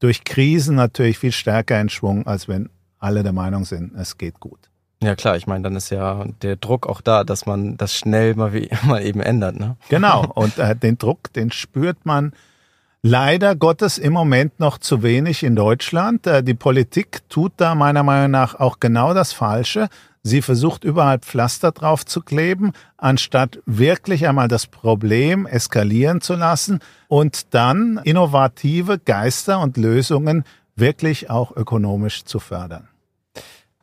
durch 0.00 0.24
Krisen 0.24 0.76
natürlich 0.76 1.18
viel 1.18 1.32
stärker 1.32 1.80
in 1.80 1.88
Schwung, 1.88 2.26
als 2.26 2.48
wenn 2.48 2.70
alle 2.98 3.22
der 3.22 3.32
Meinung 3.32 3.64
sind, 3.64 3.94
es 3.96 4.18
geht 4.18 4.40
gut. 4.40 4.68
Ja 5.00 5.14
klar, 5.14 5.36
ich 5.36 5.46
meine, 5.46 5.62
dann 5.62 5.76
ist 5.76 5.90
ja 5.90 6.24
der 6.42 6.56
Druck 6.56 6.88
auch 6.88 7.00
da, 7.00 7.22
dass 7.22 7.46
man 7.46 7.76
das 7.76 7.94
schnell 7.94 8.34
mal, 8.34 8.52
wie, 8.52 8.68
mal 8.86 9.02
eben 9.04 9.20
ändert. 9.20 9.58
Ne? 9.58 9.76
Genau, 9.88 10.26
und 10.34 10.58
äh, 10.58 10.74
den 10.74 10.98
Druck, 10.98 11.32
den 11.32 11.52
spürt 11.52 12.04
man 12.04 12.32
leider 13.02 13.54
Gottes 13.54 13.98
im 13.98 14.12
Moment 14.12 14.58
noch 14.58 14.78
zu 14.78 15.02
wenig 15.04 15.44
in 15.44 15.54
Deutschland. 15.54 16.26
Äh, 16.26 16.42
die 16.42 16.54
Politik 16.54 17.28
tut 17.28 17.52
da 17.58 17.76
meiner 17.76 18.02
Meinung 18.02 18.32
nach 18.32 18.56
auch 18.56 18.80
genau 18.80 19.14
das 19.14 19.32
Falsche. 19.32 19.88
Sie 20.22 20.42
versucht 20.42 20.84
überall 20.84 21.18
Pflaster 21.18 21.72
drauf 21.72 22.04
zu 22.04 22.20
kleben, 22.20 22.72
anstatt 22.96 23.60
wirklich 23.66 24.26
einmal 24.26 24.48
das 24.48 24.66
Problem 24.66 25.46
eskalieren 25.46 26.20
zu 26.20 26.34
lassen 26.34 26.80
und 27.08 27.54
dann 27.54 28.00
innovative 28.04 28.98
Geister 28.98 29.60
und 29.60 29.76
Lösungen 29.76 30.44
wirklich 30.76 31.30
auch 31.30 31.56
ökonomisch 31.56 32.24
zu 32.24 32.40
fördern. 32.40 32.88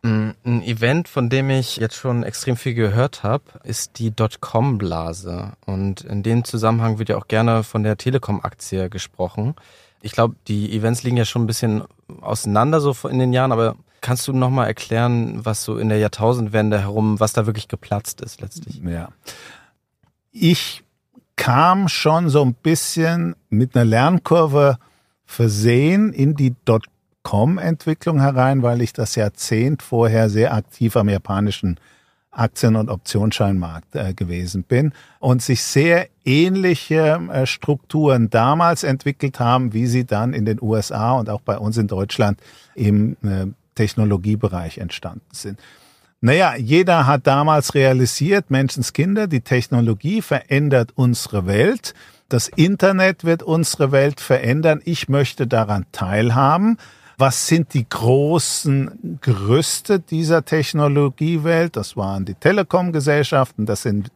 Ein 0.05 0.61
Event, 0.61 1.07
von 1.07 1.29
dem 1.29 1.49
ich 1.49 1.77
jetzt 1.77 1.95
schon 1.95 2.21
extrem 2.21 2.57
viel 2.57 2.75
gehört 2.75 3.23
habe, 3.23 3.45
ist 3.63 3.97
die 3.97 4.11
Dotcom-Blase. 4.11 5.53
Und 5.65 6.01
in 6.01 6.21
dem 6.21 6.43
Zusammenhang 6.43 6.99
wird 6.99 7.09
ja 7.09 7.17
auch 7.17 7.27
gerne 7.27 7.63
von 7.63 7.81
der 7.81 7.97
Telekom-Aktie 7.97 8.91
gesprochen. 8.91 9.55
Ich 10.03 10.11
glaube, 10.11 10.35
die 10.47 10.77
Events 10.77 11.01
liegen 11.01 11.17
ja 11.17 11.25
schon 11.25 11.45
ein 11.45 11.47
bisschen 11.47 11.85
auseinander 12.21 12.81
so 12.81 12.95
in 13.09 13.17
den 13.17 13.33
Jahren, 13.33 13.51
aber 13.51 13.77
kannst 14.01 14.27
du 14.27 14.33
nochmal 14.33 14.67
erklären, 14.67 15.45
was 15.45 15.63
so 15.63 15.77
in 15.77 15.89
der 15.89 15.97
Jahrtausendwende 15.97 16.79
herum, 16.79 17.19
was 17.19 17.33
da 17.33 17.45
wirklich 17.45 17.67
geplatzt 17.67 18.21
ist 18.21 18.41
letztlich? 18.41 18.81
Ja. 18.83 19.09
Ich 20.31 20.83
kam 21.35 21.87
schon 21.87 22.29
so 22.29 22.43
ein 22.43 22.53
bisschen 22.53 23.35
mit 23.49 23.75
einer 23.75 23.85
Lernkurve 23.85 24.77
versehen 25.25 26.13
in 26.13 26.35
die 26.35 26.55
Dotcom 26.65 26.93
Com-Entwicklung 27.25 28.21
herein, 28.21 28.61
weil 28.61 28.83
ich 28.83 28.93
das 28.93 29.15
Jahrzehnt 29.15 29.81
vorher 29.81 30.29
sehr 30.29 30.53
aktiv 30.53 30.95
am 30.95 31.09
japanischen 31.09 31.79
Aktien- 32.29 32.75
und 32.75 32.87
Optionsscheinmarkt 32.87 33.95
äh, 33.95 34.13
gewesen 34.13 34.61
bin 34.61 34.93
und 35.19 35.41
sich 35.41 35.63
sehr 35.63 36.07
ähnliche 36.23 37.19
äh, 37.33 37.47
Strukturen 37.47 38.29
damals 38.29 38.83
entwickelt 38.83 39.39
haben, 39.39 39.73
wie 39.73 39.87
sie 39.87 40.05
dann 40.05 40.33
in 40.33 40.45
den 40.45 40.61
USA 40.61 41.13
und 41.13 41.31
auch 41.31 41.41
bei 41.41 41.57
uns 41.57 41.77
in 41.77 41.87
Deutschland 41.87 42.39
im 42.75 43.17
äh, 43.23 43.47
Technologiebereich 43.75 44.79
entstanden 44.79 45.27
sind. 45.31 45.59
Naja, 46.21 46.55
jeder 46.55 47.05
hat 47.05 47.27
damals 47.27 47.75
realisiert, 47.75 48.49
Menschenskinder, 48.49 49.27
die 49.27 49.41
Technologie 49.41 50.21
verändert 50.21 50.91
unsere 50.95 51.45
Welt. 51.45 51.93
Das 52.29 52.47
Internet 52.47 53.23
wird 53.25 53.43
unsere 53.43 53.91
Welt 53.91 54.19
verändern. 54.19 54.81
Ich 54.85 55.07
möchte 55.09 55.45
daran 55.45 55.85
teilhaben. 55.91 56.77
Was 57.17 57.47
sind 57.47 57.73
die 57.73 57.87
großen 57.87 59.19
Gerüste 59.21 59.99
dieser 59.99 60.43
Technologiewelt? 60.43 61.75
Das 61.75 61.95
waren 61.95 62.25
die 62.25 62.33
Telekom-Gesellschaften, 62.33 63.65
das 63.65 63.83
sind 63.83 64.11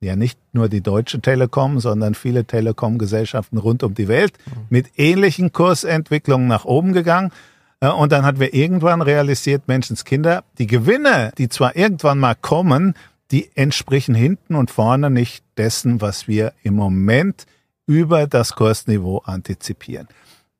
ja 0.00 0.14
nicht 0.14 0.38
nur 0.52 0.68
die 0.68 0.82
Deutsche 0.82 1.20
Telekom, 1.20 1.80
sondern 1.80 2.14
viele 2.14 2.44
Telekom-Gesellschaften 2.44 3.58
rund 3.58 3.82
um 3.82 3.94
die 3.94 4.08
Welt 4.08 4.34
mit 4.68 4.86
ähnlichen 4.96 5.52
Kursentwicklungen 5.52 6.46
nach 6.46 6.64
oben 6.64 6.92
gegangen. 6.92 7.32
Äh, 7.80 7.88
und 7.88 8.12
dann 8.12 8.24
hat 8.24 8.38
wir 8.40 8.54
irgendwann 8.54 9.02
realisiert, 9.02 9.68
Menschenskinder, 9.68 10.44
die 10.58 10.66
Gewinne, 10.66 11.32
die 11.38 11.48
zwar 11.48 11.76
irgendwann 11.76 12.18
mal 12.18 12.34
kommen, 12.34 12.94
die 13.30 13.50
entsprechen 13.56 14.14
hinten 14.14 14.54
und 14.54 14.70
vorne 14.70 15.10
nicht 15.10 15.44
dessen, 15.56 16.00
was 16.00 16.28
wir 16.28 16.52
im 16.62 16.74
Moment 16.74 17.46
über 17.86 18.26
das 18.26 18.54
Kursniveau 18.54 19.18
antizipieren. 19.24 20.08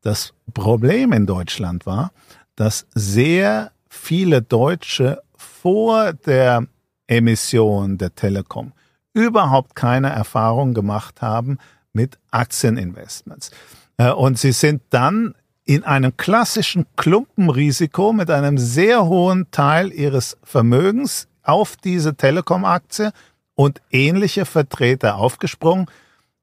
Das 0.03 0.35
Problem 0.53 1.13
in 1.13 1.27
Deutschland 1.27 1.87
war, 1.87 2.13
dass 2.55 2.87
sehr 2.95 3.73
viele 3.89 4.43
Deutsche 4.43 5.23
vor 5.37 6.13
der 6.13 6.67
Emission 7.07 7.99
der 7.99 8.15
Telekom 8.15 8.73
überhaupt 9.13 9.75
keine 9.75 10.11
Erfahrung 10.11 10.75
gemacht 10.75 11.23
haben 11.23 11.59
mit 11.93 12.19
Aktieninvestments. 12.31 13.51
Äh, 13.97 14.11
und 14.11 14.39
sie 14.39 14.53
sind 14.53 14.83
dann 14.91 15.35
in 15.67 15.85
einem 15.85 16.17
klassischen 16.17 16.87
Klumpenrisiko 16.97 18.13
mit 18.13 18.31
einem 18.31 18.57
sehr 18.57 19.05
hohen 19.05 19.51
Teil 19.51 19.93
ihres 19.93 20.39
Vermögens 20.43 21.29
auf 21.43 21.77
diese 21.77 22.15
Telekom-Aktie 22.15 23.13
und 23.55 23.83
ähnliche 23.91 24.45
Vertreter 24.47 25.17
aufgesprungen, 25.17 25.87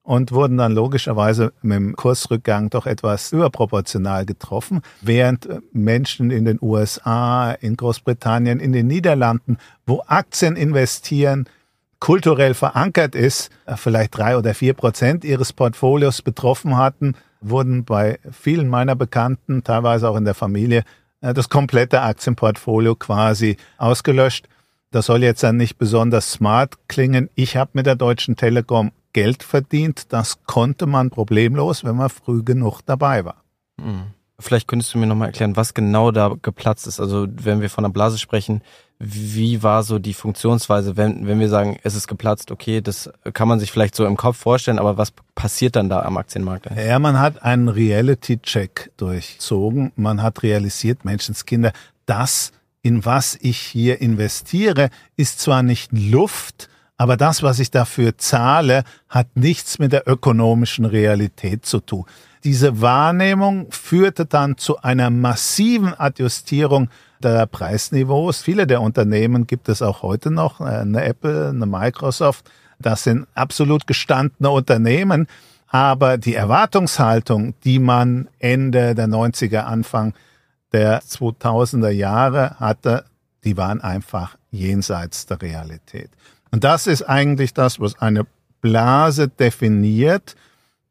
und 0.03 0.33
wurden 0.33 0.57
dann 0.57 0.73
logischerweise 0.73 1.53
mit 1.61 1.77
dem 1.77 1.95
Kursrückgang 1.95 2.69
doch 2.69 2.85
etwas 2.85 3.31
überproportional 3.31 4.25
getroffen, 4.25 4.81
während 5.01 5.47
Menschen 5.71 6.29
in 6.29 6.45
den 6.45 6.59
USA, 6.61 7.53
in 7.53 7.77
Großbritannien, 7.77 8.59
in 8.59 8.73
den 8.73 8.87
Niederlanden, 8.87 9.57
wo 9.85 10.03
Aktien 10.05 10.57
investieren, 10.57 11.47
kulturell 11.99 12.53
verankert 12.53 13.15
ist, 13.15 13.49
vielleicht 13.77 14.17
drei 14.17 14.37
oder 14.37 14.53
vier 14.53 14.73
Prozent 14.73 15.23
ihres 15.23 15.53
Portfolios 15.53 16.21
betroffen 16.21 16.75
hatten, 16.75 17.15
wurden 17.43 17.85
bei 17.85 18.19
vielen 18.31 18.67
meiner 18.67 18.95
Bekannten, 18.95 19.63
teilweise 19.63 20.09
auch 20.09 20.15
in 20.15 20.25
der 20.25 20.33
Familie, 20.33 20.83
das 21.21 21.49
komplette 21.49 22.01
Aktienportfolio 22.01 22.95
quasi 22.95 23.57
ausgelöscht. 23.77 24.47
Das 24.91 25.05
soll 25.07 25.23
jetzt 25.23 25.41
dann 25.43 25.57
nicht 25.57 25.77
besonders 25.77 26.31
smart 26.31 26.77
klingen. 26.87 27.29
Ich 27.35 27.55
habe 27.55 27.71
mit 27.73 27.85
der 27.85 27.95
Deutschen 27.95 28.35
Telekom 28.35 28.91
Geld 29.13 29.43
verdient. 29.43 30.11
Das 30.11 30.43
konnte 30.45 30.85
man 30.85 31.09
problemlos, 31.09 31.83
wenn 31.83 31.95
man 31.95 32.09
früh 32.09 32.43
genug 32.43 32.81
dabei 32.85 33.25
war. 33.25 33.43
Hm. 33.79 34.07
Vielleicht 34.39 34.67
könntest 34.67 34.93
du 34.93 34.97
mir 34.97 35.05
nochmal 35.05 35.27
erklären, 35.27 35.55
was 35.55 35.73
genau 35.73 36.11
da 36.11 36.35
geplatzt 36.41 36.87
ist. 36.87 36.99
Also 36.99 37.27
wenn 37.29 37.61
wir 37.61 37.69
von 37.69 37.83
der 37.83 37.91
Blase 37.91 38.17
sprechen, 38.17 38.61
wie 38.99 39.61
war 39.63 39.83
so 39.83 39.99
die 39.99 40.13
Funktionsweise, 40.13 40.95
wenn, 40.97 41.27
wenn 41.27 41.39
wir 41.39 41.49
sagen, 41.49 41.77
es 41.83 41.95
ist 41.95 42.07
geplatzt, 42.07 42.51
okay, 42.51 42.81
das 42.81 43.11
kann 43.33 43.47
man 43.47 43.59
sich 43.59 43.71
vielleicht 43.71 43.95
so 43.95 44.05
im 44.05 44.15
Kopf 44.15 44.37
vorstellen, 44.37 44.79
aber 44.79 44.97
was 44.97 45.11
passiert 45.35 45.75
dann 45.75 45.89
da 45.89 46.03
am 46.03 46.17
Aktienmarkt? 46.17 46.67
Ja, 46.75 46.99
man 46.99 47.19
hat 47.19 47.43
einen 47.43 47.67
Reality-Check 47.67 48.91
durchzogen. 48.97 49.91
Man 49.95 50.21
hat 50.21 50.41
realisiert, 50.41 51.05
Menschenskinder, 51.05 51.73
das, 52.05 52.53
in 52.81 53.05
was 53.05 53.37
ich 53.41 53.57
hier 53.57 54.01
investiere, 54.01 54.89
ist 55.17 55.39
zwar 55.39 55.63
nicht 55.63 55.91
Luft, 55.91 56.69
aber 56.95 57.17
das, 57.17 57.43
was 57.43 57.59
ich 57.59 57.71
dafür 57.71 58.17
zahle, 58.17 58.83
hat 59.09 59.35
nichts 59.35 59.79
mit 59.79 59.91
der 59.91 60.07
ökonomischen 60.07 60.85
Realität 60.85 61.65
zu 61.65 61.79
tun. 61.79 62.05
Diese 62.43 62.81
Wahrnehmung 62.81 63.71
führte 63.71 64.25
dann 64.25 64.57
zu 64.57 64.81
einer 64.81 65.09
massiven 65.09 65.97
Adjustierung 65.97 66.89
der 67.21 67.45
Preisniveaus. 67.45 68.41
Viele 68.41 68.67
der 68.67 68.81
Unternehmen 68.81 69.47
gibt 69.47 69.69
es 69.69 69.81
auch 69.81 70.01
heute 70.01 70.29
noch, 70.29 70.59
äh, 70.59 70.65
eine 70.65 71.05
Apple, 71.05 71.49
eine 71.49 71.65
Microsoft. 71.65 72.49
Das 72.79 73.03
sind 73.03 73.27
absolut 73.33 73.87
gestandene 73.87 74.49
Unternehmen. 74.49 75.27
Aber 75.67 76.17
die 76.17 76.35
Erwartungshaltung, 76.35 77.55
die 77.63 77.79
man 77.79 78.27
Ende 78.39 78.93
der 78.93 79.07
90er, 79.07 79.61
Anfang 79.61 80.13
der 80.73 81.01
2000er 81.01 81.89
Jahre 81.89 82.59
hatte, 82.59 83.05
die 83.43 83.57
waren 83.57 83.81
einfach 83.81 84.37
jenseits 84.51 85.25
der 85.25 85.41
Realität. 85.41 86.09
Und 86.51 86.63
das 86.63 86.87
ist 86.87 87.03
eigentlich 87.03 87.53
das, 87.53 87.79
was 87.79 87.99
eine 87.99 88.27
Blase 88.61 89.29
definiert 89.29 90.35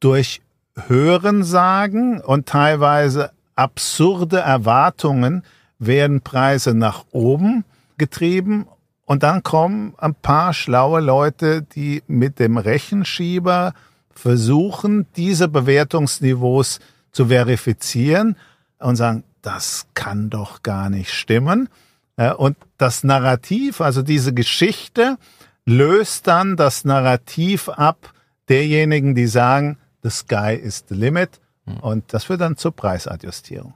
durch 0.01 0.41
Hörensagen 0.77 2.21
und 2.21 2.47
teilweise 2.47 3.31
absurde 3.55 4.39
Erwartungen 4.39 5.43
werden 5.79 6.23
Preise 6.23 6.75
nach 6.75 7.05
oben 7.11 7.65
getrieben 7.99 8.67
und 9.05 9.23
dann 9.23 9.43
kommen 9.43 9.95
ein 9.99 10.15
paar 10.15 10.55
schlaue 10.55 11.01
Leute, 11.01 11.63
die 11.63 12.03
mit 12.07 12.39
dem 12.39 12.57
Rechenschieber 12.57 13.75
versuchen, 14.15 15.07
diese 15.17 15.49
Bewertungsniveaus 15.49 16.81
zu 17.11 17.27
verifizieren 17.27 18.37
und 18.79 18.97
sagen, 18.97 19.25
das 19.43 19.87
kann 19.95 20.31
doch 20.31 20.63
gar 20.63 20.89
nicht 20.89 21.11
stimmen. 21.11 21.69
Äh, 22.17 22.33
und 22.33 22.57
das 22.79 23.05
Narrativ, 23.05 23.81
also 23.81 24.03
diese 24.03 24.33
Geschichte, 24.33 25.19
löst 25.67 26.27
dann 26.27 26.57
das 26.57 26.85
Narrativ 26.85 27.69
ab 27.69 28.13
derjenigen, 28.49 29.15
die 29.15 29.27
sagen, 29.27 29.79
the 30.03 30.11
sky 30.11 30.55
is 30.55 30.85
the 30.89 30.95
limit. 30.95 31.41
Und 31.81 32.13
das 32.13 32.25
führt 32.25 32.41
dann 32.41 32.57
zur 32.57 32.73
Preisadjustierung. 32.73 33.75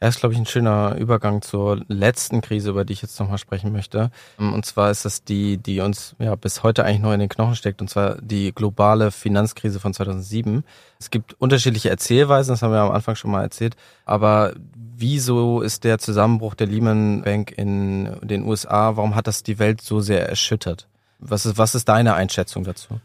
Ja, 0.00 0.08
ist, 0.08 0.20
glaube 0.20 0.32
ich, 0.32 0.38
ein 0.38 0.46
schöner 0.46 0.96
Übergang 0.96 1.42
zur 1.42 1.84
letzten 1.88 2.40
Krise, 2.40 2.70
über 2.70 2.84
die 2.84 2.94
ich 2.94 3.02
jetzt 3.02 3.18
nochmal 3.20 3.36
sprechen 3.36 3.72
möchte. 3.72 4.10
Und 4.38 4.64
zwar 4.64 4.90
ist 4.90 5.04
das 5.04 5.24
die, 5.24 5.58
die 5.58 5.80
uns 5.80 6.16
ja 6.18 6.34
bis 6.34 6.62
heute 6.62 6.84
eigentlich 6.84 7.02
noch 7.02 7.12
in 7.12 7.20
den 7.20 7.28
Knochen 7.28 7.56
steckt, 7.56 7.82
und 7.82 7.88
zwar 7.88 8.20
die 8.22 8.54
globale 8.54 9.10
Finanzkrise 9.10 9.78
von 9.78 9.92
2007. 9.92 10.64
Es 10.98 11.10
gibt 11.10 11.34
unterschiedliche 11.40 11.90
Erzählweisen, 11.90 12.52
das 12.52 12.62
haben 12.62 12.72
wir 12.72 12.80
am 12.80 12.90
Anfang 12.90 13.16
schon 13.16 13.30
mal 13.30 13.42
erzählt, 13.42 13.76
aber 14.06 14.54
wieso 14.96 15.60
ist 15.60 15.84
der 15.84 15.98
Zusammenbruch 15.98 16.54
der 16.54 16.68
Lehman 16.68 17.22
Bank 17.22 17.52
in 17.56 18.16
den 18.22 18.44
USA, 18.44 18.96
warum 18.96 19.14
hat 19.14 19.26
das 19.26 19.42
die 19.42 19.58
Welt 19.58 19.82
so 19.82 20.00
sehr 20.00 20.26
erschüttert? 20.26 20.88
Was 21.18 21.44
ist, 21.44 21.58
was 21.58 21.74
ist 21.74 21.88
deine 21.88 22.14
Einschätzung 22.14 22.64
dazu? 22.64 23.00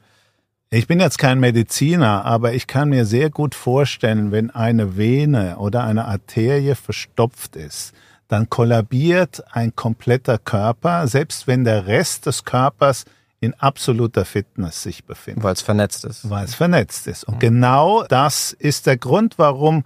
Ich 0.74 0.88
bin 0.88 1.02
jetzt 1.02 1.18
kein 1.18 1.42
Mediziner, 1.42 2.24
aber 2.24 2.54
ich 2.54 2.66
kann 2.66 2.88
mir 2.88 3.04
sehr 3.06 3.30
gut 3.30 3.56
vorstellen, 3.56 4.32
wenn 4.32 4.52
eine 4.52 4.96
Vene 4.96 5.58
oder 5.58 5.84
eine 5.84 6.06
Arterie 6.06 6.76
verstopft 6.76 7.58
ist, 7.58 7.92
dann 8.30 8.50
kollabiert 8.50 9.44
ein 9.52 9.76
kompletter 9.76 10.38
Körper, 10.38 11.10
selbst 11.10 11.46
wenn 11.46 11.66
der 11.66 11.88
Rest 11.88 12.26
des 12.26 12.46
Körpers 12.46 13.04
in 13.42 13.54
absoluter 13.56 14.24
Fitness 14.24 14.82
sich 14.82 15.04
befindet. 15.04 15.44
Weil 15.44 15.56
es 15.56 15.62
vernetzt 15.62 16.06
ist. 16.06 16.30
Weil 16.30 16.46
es 16.46 16.56
vernetzt 16.56 17.06
ist. 17.08 17.26
Und 17.26 17.42
genau 17.42 18.04
das 18.04 18.54
ist 18.54 18.86
der 18.86 18.96
Grund, 18.96 19.38
warum 19.38 19.84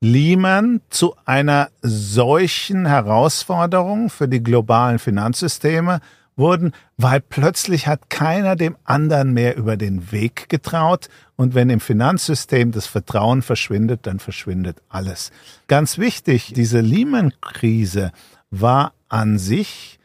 Lehman 0.00 0.82
zu 0.88 1.16
einer 1.24 1.70
solchen 1.82 2.86
Herausforderung 2.86 4.08
für 4.08 4.28
die 4.28 4.44
globalen 4.44 5.00
Finanzsysteme 5.00 5.98
wurden, 6.38 6.72
weil 6.96 7.20
plötzlich 7.20 7.86
hat 7.86 8.08
keiner 8.08 8.56
dem 8.56 8.76
anderen 8.84 9.32
mehr 9.32 9.56
über 9.56 9.76
den 9.76 10.12
Weg 10.12 10.48
getraut 10.48 11.08
und 11.36 11.54
wenn 11.54 11.68
im 11.68 11.80
Finanzsystem 11.80 12.72
das 12.72 12.86
Vertrauen 12.86 13.42
verschwindet, 13.42 14.06
dann 14.06 14.20
verschwindet 14.20 14.78
alles. 14.88 15.30
Ganz 15.66 15.98
wichtig, 15.98 16.52
diese 16.54 16.80
Lehman-Krise 16.80 18.12
war 18.50 18.92
an 19.08 19.38
sich 19.38 19.97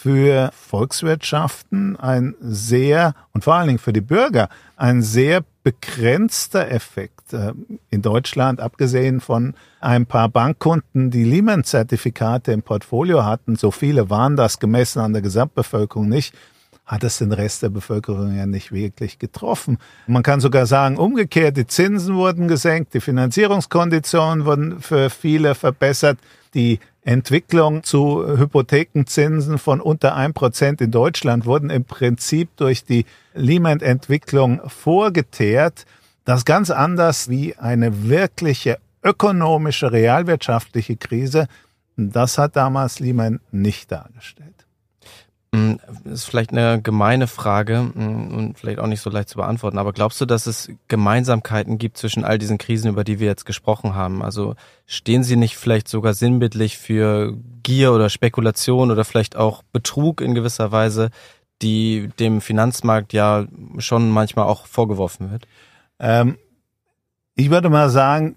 für 0.00 0.50
Volkswirtschaften 0.54 1.98
ein 2.00 2.34
sehr 2.40 3.14
und 3.34 3.44
vor 3.44 3.54
allen 3.54 3.66
Dingen 3.66 3.78
für 3.78 3.92
die 3.92 4.00
Bürger 4.00 4.48
ein 4.76 5.02
sehr 5.02 5.42
begrenzter 5.62 6.70
Effekt. 6.70 7.34
Äh, 7.34 7.52
in 7.90 8.00
Deutschland, 8.00 8.60
abgesehen 8.60 9.20
von 9.20 9.52
ein 9.80 10.06
paar 10.06 10.30
Bankkunden, 10.30 11.10
die 11.10 11.24
Lehman-Zertifikate 11.24 12.52
im 12.52 12.62
Portfolio 12.62 13.26
hatten, 13.26 13.56
so 13.56 13.70
viele 13.70 14.08
waren 14.08 14.36
das 14.36 14.58
gemessen 14.58 15.00
an 15.00 15.12
der 15.12 15.20
Gesamtbevölkerung 15.20 16.08
nicht, 16.08 16.34
hat 16.86 17.04
es 17.04 17.18
den 17.18 17.32
Rest 17.32 17.62
der 17.62 17.68
Bevölkerung 17.68 18.34
ja 18.34 18.46
nicht 18.46 18.72
wirklich 18.72 19.18
getroffen. 19.18 19.76
Man 20.06 20.22
kann 20.22 20.40
sogar 20.40 20.64
sagen, 20.64 20.96
umgekehrt, 20.96 21.58
die 21.58 21.66
Zinsen 21.66 22.14
wurden 22.14 22.48
gesenkt, 22.48 22.94
die 22.94 23.00
Finanzierungskonditionen 23.00 24.46
wurden 24.46 24.80
für 24.80 25.10
viele 25.10 25.54
verbessert, 25.54 26.18
die 26.54 26.80
Entwicklung 27.02 27.82
zu 27.82 28.26
Hypothekenzinsen 28.26 29.58
von 29.58 29.80
unter 29.80 30.14
ein 30.14 30.34
Prozent 30.34 30.80
in 30.80 30.90
Deutschland 30.90 31.46
wurden 31.46 31.70
im 31.70 31.84
Prinzip 31.84 32.56
durch 32.56 32.84
die 32.84 33.06
Lehman-Entwicklung 33.34 34.60
vorgeteert. 34.68 35.86
Das 36.24 36.44
ganz 36.44 36.70
anders 36.70 37.28
wie 37.30 37.56
eine 37.56 38.08
wirkliche 38.08 38.78
ökonomische, 39.02 39.92
realwirtschaftliche 39.92 40.96
Krise. 40.96 41.46
Das 41.96 42.38
hat 42.38 42.56
damals 42.56 43.00
Lehman 43.00 43.40
nicht 43.50 43.90
dargestellt. 43.90 44.66
Das 45.52 46.12
ist 46.12 46.24
vielleicht 46.24 46.52
eine 46.52 46.80
gemeine 46.80 47.26
Frage 47.26 47.90
hm, 47.92 48.36
und 48.36 48.58
vielleicht 48.58 48.78
auch 48.78 48.86
nicht 48.86 49.00
so 49.00 49.10
leicht 49.10 49.28
zu 49.28 49.36
beantworten, 49.36 49.78
aber 49.78 49.92
glaubst 49.92 50.20
du, 50.20 50.26
dass 50.26 50.46
es 50.46 50.70
Gemeinsamkeiten 50.86 51.78
gibt 51.78 51.98
zwischen 51.98 52.24
all 52.24 52.38
diesen 52.38 52.56
Krisen, 52.56 52.88
über 52.88 53.02
die 53.02 53.18
wir 53.18 53.26
jetzt 53.26 53.46
gesprochen 53.46 53.94
haben? 53.94 54.22
Also 54.22 54.54
stehen 54.86 55.24
sie 55.24 55.36
nicht 55.36 55.56
vielleicht 55.56 55.88
sogar 55.88 56.14
sinnbildlich 56.14 56.78
für 56.78 57.36
Gier 57.64 57.92
oder 57.92 58.10
Spekulation 58.10 58.92
oder 58.92 59.04
vielleicht 59.04 59.34
auch 59.36 59.62
Betrug 59.72 60.20
in 60.20 60.34
gewisser 60.34 60.70
Weise, 60.70 61.10
die 61.62 62.08
dem 62.20 62.40
Finanzmarkt 62.40 63.12
ja 63.12 63.46
schon 63.78 64.10
manchmal 64.10 64.46
auch 64.46 64.66
vorgeworfen 64.66 65.32
wird? 65.32 65.48
Ähm, 65.98 66.38
ich 67.34 67.50
würde 67.50 67.70
mal 67.70 67.90
sagen, 67.90 68.36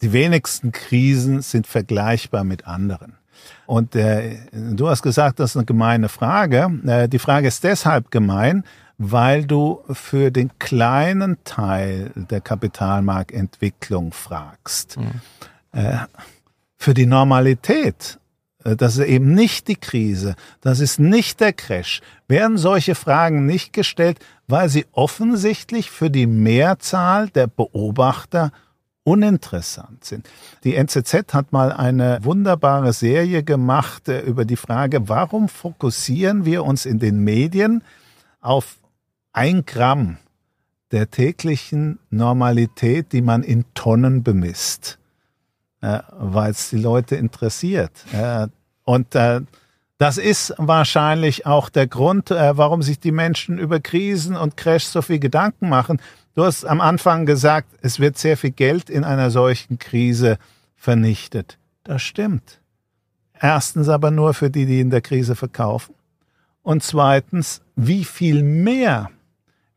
die 0.00 0.12
wenigsten 0.12 0.70
Krisen 0.70 1.42
sind 1.42 1.66
vergleichbar 1.66 2.44
mit 2.44 2.66
anderen. 2.66 3.17
Und 3.66 3.94
äh, 3.94 4.36
du 4.52 4.88
hast 4.88 5.02
gesagt, 5.02 5.40
das 5.40 5.50
ist 5.50 5.56
eine 5.56 5.66
gemeine 5.66 6.08
Frage. 6.08 6.70
Äh, 6.86 7.08
die 7.08 7.18
Frage 7.18 7.48
ist 7.48 7.64
deshalb 7.64 8.10
gemein, 8.10 8.64
weil 8.98 9.44
du 9.44 9.82
für 9.92 10.30
den 10.30 10.50
kleinen 10.58 11.38
Teil 11.44 12.10
der 12.14 12.40
Kapitalmarktentwicklung 12.40 14.12
fragst. 14.12 14.96
Mhm. 14.96 15.20
Äh, 15.72 15.98
für 16.76 16.94
die 16.94 17.06
Normalität, 17.06 18.18
äh, 18.64 18.76
das 18.76 18.96
ist 18.96 19.06
eben 19.06 19.34
nicht 19.34 19.68
die 19.68 19.76
Krise, 19.76 20.34
das 20.60 20.80
ist 20.80 20.98
nicht 20.98 21.40
der 21.40 21.52
Crash, 21.52 22.00
werden 22.26 22.58
solche 22.58 22.94
Fragen 22.94 23.46
nicht 23.46 23.72
gestellt, 23.72 24.18
weil 24.46 24.68
sie 24.68 24.86
offensichtlich 24.92 25.90
für 25.90 26.10
die 26.10 26.26
Mehrzahl 26.26 27.28
der 27.28 27.46
Beobachter 27.46 28.50
uninteressant 29.08 30.04
sind. 30.04 30.28
Die 30.64 30.74
NZZ 30.74 31.32
hat 31.32 31.50
mal 31.50 31.72
eine 31.72 32.18
wunderbare 32.22 32.92
Serie 32.92 33.42
gemacht 33.42 34.08
äh, 34.08 34.20
über 34.20 34.44
die 34.44 34.56
Frage, 34.56 35.08
warum 35.08 35.48
fokussieren 35.48 36.44
wir 36.44 36.64
uns 36.64 36.84
in 36.84 36.98
den 36.98 37.24
Medien 37.24 37.82
auf 38.42 38.76
ein 39.32 39.64
Gramm 39.64 40.18
der 40.90 41.10
täglichen 41.10 41.98
Normalität, 42.10 43.12
die 43.12 43.22
man 43.22 43.42
in 43.42 43.64
Tonnen 43.72 44.22
bemisst, 44.22 44.98
äh, 45.80 46.00
weil 46.12 46.50
es 46.50 46.68
die 46.68 46.78
Leute 46.78 47.16
interessiert. 47.16 47.92
Äh, 48.12 48.48
und 48.84 49.14
äh, 49.14 49.40
das 49.96 50.18
ist 50.18 50.54
wahrscheinlich 50.58 51.46
auch 51.46 51.70
der 51.70 51.86
Grund, 51.86 52.30
äh, 52.30 52.56
warum 52.58 52.82
sich 52.82 53.00
die 53.00 53.12
Menschen 53.12 53.58
über 53.58 53.80
Krisen 53.80 54.36
und 54.36 54.56
Crash 54.58 54.84
so 54.84 55.00
viel 55.00 55.18
Gedanken 55.18 55.70
machen, 55.70 55.98
Du 56.38 56.44
hast 56.44 56.64
am 56.64 56.80
Anfang 56.80 57.26
gesagt, 57.26 57.66
es 57.82 57.98
wird 57.98 58.16
sehr 58.16 58.36
viel 58.36 58.52
Geld 58.52 58.90
in 58.90 59.02
einer 59.02 59.32
solchen 59.32 59.80
Krise 59.80 60.38
vernichtet. 60.76 61.58
Das 61.82 62.00
stimmt. 62.00 62.60
Erstens 63.40 63.88
aber 63.88 64.12
nur 64.12 64.34
für 64.34 64.48
die, 64.48 64.64
die 64.64 64.78
in 64.78 64.90
der 64.90 65.00
Krise 65.00 65.34
verkaufen. 65.34 65.96
Und 66.62 66.84
zweitens, 66.84 67.60
wie 67.74 68.04
viel 68.04 68.44
mehr, 68.44 69.10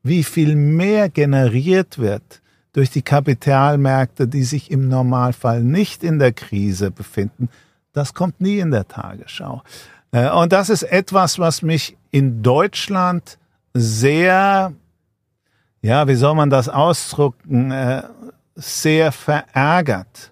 wie 0.04 0.24
viel 0.24 0.56
mehr 0.56 1.10
generiert 1.10 1.98
wird 1.98 2.44
durch 2.74 2.92
die 2.92 3.02
Kapitalmärkte, 3.02 4.28
die 4.28 4.44
sich 4.44 4.70
im 4.70 4.88
Normalfall 4.88 5.64
nicht 5.64 6.04
in 6.04 6.20
der 6.20 6.32
Krise 6.32 6.92
befinden, 6.92 7.50
das 7.92 8.14
kommt 8.14 8.40
nie 8.40 8.60
in 8.60 8.70
der 8.70 8.88
Tagesschau. 8.88 9.64
Äh, 10.12 10.30
und 10.30 10.54
das 10.54 10.70
ist 10.70 10.84
etwas, 10.84 11.40
was 11.40 11.64
mich 11.64 11.98
in 12.12 12.44
Deutschland 12.44 13.40
sehr 13.74 14.76
ja, 15.82 16.08
wie 16.08 16.16
soll 16.16 16.36
man 16.36 16.50
das 16.50 16.70
ausdrücken, 16.70 17.72
äh, 17.72 18.04
sehr 18.56 19.12
verärgert, 19.12 20.32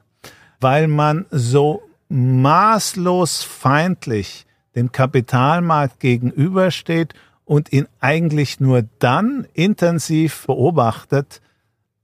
weil 0.60 0.88
man 0.88 1.26
so 1.32 1.82
maßlos 2.10 3.44
feindlich 3.44 4.46
dem 4.76 4.92
Kapitalmarkt 4.92 6.00
gegenübersteht 6.00 7.14
und 7.46 7.74
ihn 7.74 7.88
eigentlich 8.00 8.60
nur 8.60 8.84
dann 9.00 9.48
intensiv 9.54 10.46
beobachtet, 10.46 11.42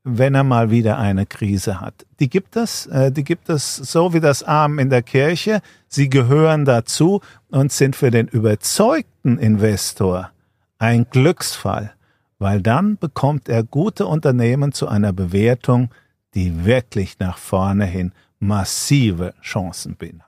wenn 0.03 0.35
er 0.35 0.43
mal 0.43 0.71
wieder 0.71 0.97
eine 0.97 1.25
Krise 1.25 1.81
hat. 1.81 2.05
Die 2.19 2.29
gibt 2.29 2.55
es, 2.55 2.85
äh, 2.87 3.11
die 3.11 3.23
gibt 3.23 3.49
es 3.49 3.75
so 3.75 4.13
wie 4.13 4.19
das 4.19 4.43
Arm 4.43 4.79
in 4.79 4.89
der 4.89 5.01
Kirche. 5.01 5.61
Sie 5.87 6.09
gehören 6.09 6.65
dazu 6.65 7.21
und 7.49 7.71
sind 7.71 7.95
für 7.95 8.11
den 8.11 8.27
überzeugten 8.27 9.39
Investor 9.39 10.31
ein 10.77 11.07
Glücksfall 11.09 11.95
weil 12.39 12.61
dann 12.61 12.97
bekommt 12.97 13.49
er 13.49 13.63
gute 13.63 14.05
Unternehmen 14.05 14.71
zu 14.71 14.87
einer 14.87 15.13
Bewertung, 15.13 15.89
die 16.33 16.65
wirklich 16.65 17.19
nach 17.19 17.37
vorne 17.37 17.85
hin 17.85 18.11
massive 18.39 19.33
Chancen 19.41 19.95
beinhaltet. 19.95 20.25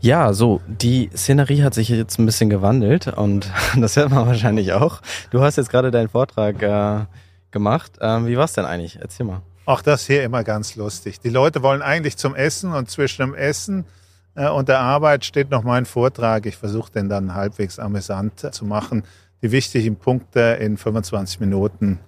Ja, 0.00 0.34
so, 0.34 0.60
die 0.66 1.08
Szenerie 1.14 1.62
hat 1.62 1.72
sich 1.72 1.88
jetzt 1.88 2.18
ein 2.18 2.26
bisschen 2.26 2.50
gewandelt 2.50 3.08
und 3.08 3.50
das 3.76 3.96
hört 3.96 4.10
man 4.10 4.26
wahrscheinlich 4.26 4.72
auch. 4.72 5.00
Du 5.30 5.40
hast 5.40 5.56
jetzt 5.56 5.70
gerade 5.70 5.90
deinen 5.90 6.08
Vortrag 6.08 6.62
äh, 6.62 7.06
gemacht. 7.50 7.92
Ähm, 8.00 8.26
wie 8.26 8.36
war 8.36 8.44
es 8.44 8.52
denn 8.52 8.66
eigentlich? 8.66 8.98
Erzähl 9.00 9.24
mal. 9.24 9.40
Auch 9.64 9.80
das 9.80 10.06
hier 10.06 10.22
immer 10.22 10.44
ganz 10.44 10.76
lustig. 10.76 11.20
Die 11.20 11.30
Leute 11.30 11.62
wollen 11.62 11.80
eigentlich 11.80 12.18
zum 12.18 12.34
Essen 12.34 12.74
und 12.74 12.90
zwischen 12.90 13.22
dem 13.22 13.34
Essen 13.34 13.86
äh, 14.34 14.48
und 14.48 14.68
der 14.68 14.80
Arbeit 14.80 15.24
steht 15.24 15.50
noch 15.50 15.62
mein 15.62 15.86
Vortrag. 15.86 16.44
Ich 16.44 16.56
versuche 16.56 16.92
den 16.92 17.08
dann 17.08 17.34
halbwegs 17.34 17.78
amüsant 17.78 18.54
zu 18.54 18.66
machen 18.66 19.04
die 19.44 19.52
wichtigen 19.52 19.96
Punkte 19.96 20.56
in 20.58 20.78
25 20.78 21.38
Minuten. 21.38 22.00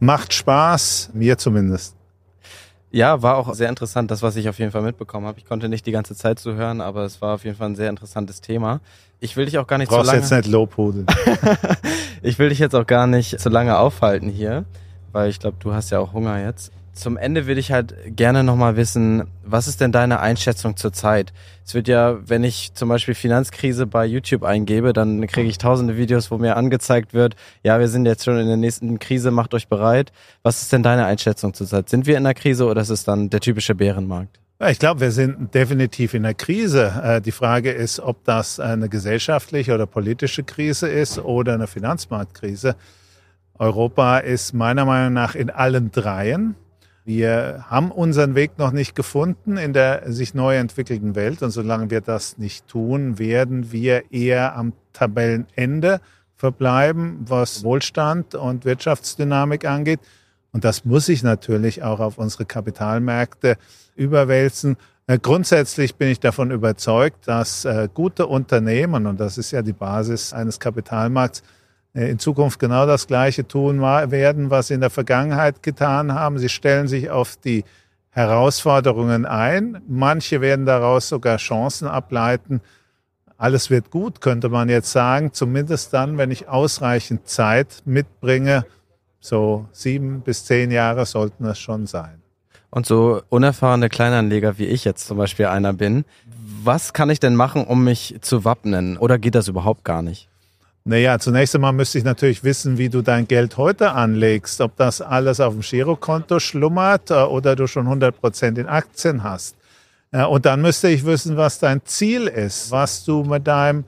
Macht 0.00 0.32
Spaß, 0.32 1.10
mir 1.12 1.36
zumindest. 1.36 1.94
Ja, 2.90 3.20
war 3.20 3.36
auch 3.36 3.52
sehr 3.52 3.68
interessant, 3.68 4.10
das, 4.10 4.22
was 4.22 4.36
ich 4.36 4.48
auf 4.48 4.58
jeden 4.58 4.70
Fall 4.70 4.80
mitbekommen 4.80 5.26
habe. 5.26 5.38
Ich 5.38 5.44
konnte 5.44 5.68
nicht 5.68 5.84
die 5.84 5.92
ganze 5.92 6.14
Zeit 6.14 6.38
zuhören, 6.38 6.80
aber 6.80 7.04
es 7.04 7.20
war 7.20 7.34
auf 7.34 7.44
jeden 7.44 7.58
Fall 7.58 7.68
ein 7.68 7.76
sehr 7.76 7.90
interessantes 7.90 8.40
Thema. 8.40 8.80
Ich 9.20 9.36
will 9.36 9.44
dich 9.44 9.58
auch 9.58 9.66
gar 9.66 9.76
nicht 9.76 9.90
Brauchst 9.90 10.06
so 10.06 10.12
lange... 10.12 10.22
jetzt 10.22 10.30
nicht 10.32 10.46
Lobhudeln. 10.46 11.06
ich 12.22 12.38
will 12.38 12.48
dich 12.48 12.58
jetzt 12.58 12.74
auch 12.74 12.86
gar 12.86 13.06
nicht 13.06 13.38
so 13.38 13.50
lange 13.50 13.76
aufhalten 13.76 14.30
hier, 14.30 14.64
weil 15.12 15.28
ich 15.28 15.38
glaube, 15.38 15.58
du 15.60 15.74
hast 15.74 15.90
ja 15.90 15.98
auch 15.98 16.14
Hunger 16.14 16.42
jetzt. 16.42 16.72
Zum 16.98 17.16
Ende 17.16 17.46
würde 17.46 17.60
ich 17.60 17.72
halt 17.72 17.94
gerne 18.06 18.44
nochmal 18.44 18.76
wissen, 18.76 19.24
was 19.44 19.68
ist 19.68 19.80
denn 19.80 19.92
deine 19.92 20.20
Einschätzung 20.20 20.76
zur 20.76 20.92
Zeit? 20.92 21.32
Es 21.64 21.74
wird 21.74 21.88
ja, 21.88 22.18
wenn 22.28 22.44
ich 22.44 22.74
zum 22.74 22.88
Beispiel 22.88 23.14
Finanzkrise 23.14 23.86
bei 23.86 24.04
YouTube 24.04 24.42
eingebe, 24.42 24.92
dann 24.92 25.26
kriege 25.26 25.48
ich 25.48 25.58
tausende 25.58 25.96
Videos, 25.96 26.30
wo 26.30 26.38
mir 26.38 26.56
angezeigt 26.56 27.14
wird, 27.14 27.36
ja, 27.62 27.78
wir 27.78 27.88
sind 27.88 28.06
jetzt 28.06 28.24
schon 28.24 28.38
in 28.38 28.46
der 28.46 28.56
nächsten 28.56 28.98
Krise, 28.98 29.30
macht 29.30 29.54
euch 29.54 29.68
bereit. 29.68 30.12
Was 30.42 30.62
ist 30.62 30.72
denn 30.72 30.82
deine 30.82 31.06
Einschätzung 31.06 31.54
zur 31.54 31.66
Zeit? 31.66 31.88
Sind 31.88 32.06
wir 32.06 32.16
in 32.16 32.24
der 32.24 32.34
Krise 32.34 32.66
oder 32.66 32.82
ist 32.82 32.90
es 32.90 33.04
dann 33.04 33.30
der 33.30 33.40
typische 33.40 33.74
Bärenmarkt? 33.74 34.40
Ich 34.66 34.80
glaube, 34.80 35.00
wir 35.00 35.12
sind 35.12 35.54
definitiv 35.54 36.14
in 36.14 36.24
der 36.24 36.34
Krise. 36.34 36.92
Äh, 37.02 37.20
die 37.20 37.30
Frage 37.30 37.70
ist, 37.70 38.00
ob 38.00 38.24
das 38.24 38.58
eine 38.58 38.88
gesellschaftliche 38.88 39.72
oder 39.72 39.86
politische 39.86 40.42
Krise 40.42 40.88
ist 40.88 41.18
oder 41.18 41.54
eine 41.54 41.68
Finanzmarktkrise. 41.68 42.74
Europa 43.56 44.18
ist 44.18 44.54
meiner 44.54 44.84
Meinung 44.84 45.12
nach 45.12 45.36
in 45.36 45.50
allen 45.50 45.92
dreien. 45.92 46.56
Wir 47.08 47.64
haben 47.70 47.90
unseren 47.90 48.34
Weg 48.34 48.58
noch 48.58 48.70
nicht 48.70 48.94
gefunden 48.94 49.56
in 49.56 49.72
der 49.72 50.12
sich 50.12 50.34
neu 50.34 50.58
entwickelnden 50.58 51.14
Welt. 51.14 51.40
Und 51.40 51.52
solange 51.52 51.88
wir 51.88 52.02
das 52.02 52.36
nicht 52.36 52.68
tun, 52.68 53.18
werden 53.18 53.72
wir 53.72 54.12
eher 54.12 54.54
am 54.54 54.74
Tabellenende 54.92 56.02
verbleiben, 56.36 57.24
was 57.26 57.64
Wohlstand 57.64 58.34
und 58.34 58.66
Wirtschaftsdynamik 58.66 59.64
angeht. 59.64 60.00
Und 60.52 60.64
das 60.64 60.84
muss 60.84 61.06
sich 61.06 61.22
natürlich 61.22 61.82
auch 61.82 62.00
auf 62.00 62.18
unsere 62.18 62.44
Kapitalmärkte 62.44 63.56
überwälzen. 63.96 64.76
Äh, 65.06 65.18
grundsätzlich 65.18 65.94
bin 65.94 66.08
ich 66.08 66.20
davon 66.20 66.50
überzeugt, 66.50 67.26
dass 67.26 67.64
äh, 67.64 67.88
gute 67.94 68.26
Unternehmen, 68.26 69.06
und 69.06 69.18
das 69.18 69.38
ist 69.38 69.50
ja 69.50 69.62
die 69.62 69.72
Basis 69.72 70.34
eines 70.34 70.60
Kapitalmarkts, 70.60 71.42
in 71.94 72.18
Zukunft 72.18 72.58
genau 72.58 72.86
das 72.86 73.06
Gleiche 73.06 73.46
tun 73.46 73.80
werden, 73.80 74.50
was 74.50 74.68
sie 74.68 74.74
in 74.74 74.80
der 74.80 74.90
Vergangenheit 74.90 75.62
getan 75.62 76.12
haben. 76.14 76.38
Sie 76.38 76.48
stellen 76.48 76.86
sich 76.86 77.10
auf 77.10 77.36
die 77.36 77.64
Herausforderungen 78.10 79.26
ein. 79.26 79.80
Manche 79.88 80.40
werden 80.40 80.66
daraus 80.66 81.08
sogar 81.08 81.38
Chancen 81.38 81.88
ableiten. 81.88 82.60
Alles 83.36 83.70
wird 83.70 83.90
gut, 83.90 84.20
könnte 84.20 84.48
man 84.48 84.68
jetzt 84.68 84.90
sagen, 84.90 85.32
zumindest 85.32 85.94
dann, 85.94 86.18
wenn 86.18 86.30
ich 86.30 86.48
ausreichend 86.48 87.28
Zeit 87.28 87.82
mitbringe. 87.84 88.64
So 89.20 89.66
sieben 89.72 90.20
bis 90.20 90.44
zehn 90.44 90.70
Jahre 90.70 91.06
sollten 91.06 91.44
es 91.44 91.58
schon 91.58 91.86
sein. 91.86 92.22
Und 92.70 92.86
so 92.86 93.22
unerfahrene 93.28 93.88
Kleinanleger 93.88 94.58
wie 94.58 94.66
ich 94.66 94.84
jetzt 94.84 95.06
zum 95.06 95.16
Beispiel 95.16 95.46
einer 95.46 95.72
bin, 95.72 96.04
was 96.62 96.92
kann 96.92 97.10
ich 97.10 97.20
denn 97.20 97.34
machen, 97.34 97.64
um 97.64 97.84
mich 97.84 98.16
zu 98.20 98.44
wappnen? 98.44 98.98
Oder 98.98 99.18
geht 99.18 99.34
das 99.34 99.48
überhaupt 99.48 99.84
gar 99.84 100.02
nicht? 100.02 100.28
Naja, 100.88 101.18
zunächst 101.18 101.54
einmal 101.54 101.74
müsste 101.74 101.98
ich 101.98 102.04
natürlich 102.04 102.44
wissen, 102.44 102.78
wie 102.78 102.88
du 102.88 103.02
dein 103.02 103.28
Geld 103.28 103.58
heute 103.58 103.92
anlegst. 103.92 104.62
Ob 104.62 104.74
das 104.76 105.02
alles 105.02 105.38
auf 105.38 105.52
dem 105.52 105.60
Girokonto 105.60 106.40
schlummert 106.40 107.10
äh, 107.10 107.24
oder 107.24 107.56
du 107.56 107.66
schon 107.66 107.84
100 107.84 108.18
Prozent 108.18 108.56
in 108.56 108.66
Aktien 108.66 109.22
hast. 109.22 109.54
Äh, 110.12 110.24
und 110.24 110.46
dann 110.46 110.62
müsste 110.62 110.88
ich 110.88 111.04
wissen, 111.04 111.36
was 111.36 111.58
dein 111.58 111.84
Ziel 111.84 112.26
ist, 112.26 112.70
was 112.70 113.04
du 113.04 113.22
mit 113.22 113.46
deinem 113.46 113.84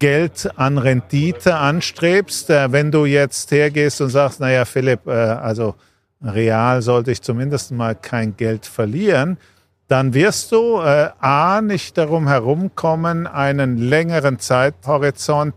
Geld 0.00 0.50
an 0.56 0.78
Rendite 0.78 1.54
anstrebst. 1.54 2.50
Äh, 2.50 2.72
wenn 2.72 2.90
du 2.90 3.04
jetzt 3.04 3.52
hergehst 3.52 4.00
und 4.00 4.10
sagst, 4.10 4.40
naja, 4.40 4.64
Philipp, 4.64 5.06
also 5.06 5.76
real 6.20 6.82
sollte 6.82 7.12
ich 7.12 7.22
zumindest 7.22 7.70
mal 7.70 7.94
kein 7.94 8.36
Geld 8.36 8.66
verlieren, 8.66 9.38
dann 9.86 10.14
wirst 10.14 10.50
du 10.50 10.78
A 10.78 11.60
nicht 11.62 11.96
darum 11.96 12.26
herumkommen, 12.26 13.28
einen 13.28 13.78
längeren 13.78 14.40
Zeithorizont 14.40 15.54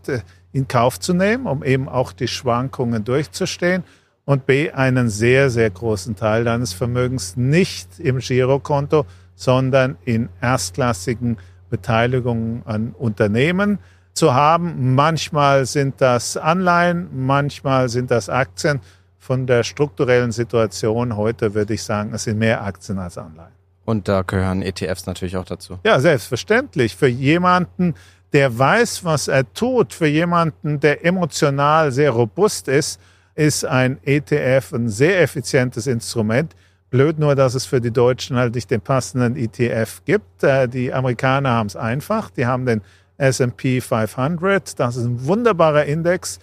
in 0.54 0.68
Kauf 0.68 0.98
zu 1.00 1.12
nehmen, 1.12 1.46
um 1.46 1.62
eben 1.62 1.88
auch 1.88 2.12
die 2.12 2.28
Schwankungen 2.28 3.04
durchzustehen 3.04 3.82
und 4.24 4.46
B, 4.46 4.70
einen 4.70 5.10
sehr, 5.10 5.50
sehr 5.50 5.68
großen 5.68 6.16
Teil 6.16 6.44
deines 6.44 6.72
Vermögens 6.72 7.36
nicht 7.36 7.98
im 7.98 8.20
Girokonto, 8.20 9.04
sondern 9.34 9.96
in 10.04 10.28
erstklassigen 10.40 11.38
Beteiligungen 11.70 12.62
an 12.66 12.94
Unternehmen 12.96 13.80
zu 14.12 14.32
haben. 14.32 14.94
Manchmal 14.94 15.66
sind 15.66 16.00
das 16.00 16.36
Anleihen, 16.36 17.08
manchmal 17.12 17.88
sind 17.88 18.12
das 18.12 18.28
Aktien. 18.28 18.80
Von 19.18 19.46
der 19.46 19.64
strukturellen 19.64 20.30
Situation 20.30 21.16
heute 21.16 21.54
würde 21.54 21.74
ich 21.74 21.82
sagen, 21.82 22.12
es 22.14 22.24
sind 22.24 22.38
mehr 22.38 22.62
Aktien 22.62 22.98
als 22.98 23.18
Anleihen. 23.18 23.52
Und 23.84 24.08
da 24.08 24.22
gehören 24.22 24.62
ETFs 24.62 25.06
natürlich 25.06 25.36
auch 25.36 25.44
dazu. 25.44 25.78
Ja, 25.84 26.00
selbstverständlich. 26.00 26.96
Für 26.96 27.08
jemanden, 27.08 27.94
der 28.34 28.58
weiß, 28.58 29.04
was 29.04 29.28
er 29.28 29.50
tut, 29.54 29.94
für 29.94 30.08
jemanden, 30.08 30.80
der 30.80 31.04
emotional 31.06 31.92
sehr 31.92 32.10
robust 32.10 32.66
ist, 32.66 33.00
ist 33.36 33.64
ein 33.64 33.98
ETF 34.02 34.72
ein 34.72 34.88
sehr 34.88 35.22
effizientes 35.22 35.86
Instrument. 35.86 36.54
Blöd 36.90 37.18
nur, 37.18 37.36
dass 37.36 37.54
es 37.54 37.64
für 37.64 37.80
die 37.80 37.92
Deutschen 37.92 38.36
halt 38.36 38.56
nicht 38.56 38.72
den 38.72 38.80
passenden 38.80 39.36
ETF 39.36 40.02
gibt. 40.04 40.42
Äh, 40.42 40.68
die 40.68 40.92
Amerikaner 40.92 41.50
haben 41.50 41.68
es 41.68 41.76
einfach. 41.76 42.30
Die 42.30 42.44
haben 42.44 42.66
den 42.66 42.82
S&P 43.18 43.80
500. 43.80 44.78
Das 44.80 44.96
ist 44.96 45.04
ein 45.04 45.24
wunderbarer 45.24 45.84
Index, 45.84 46.40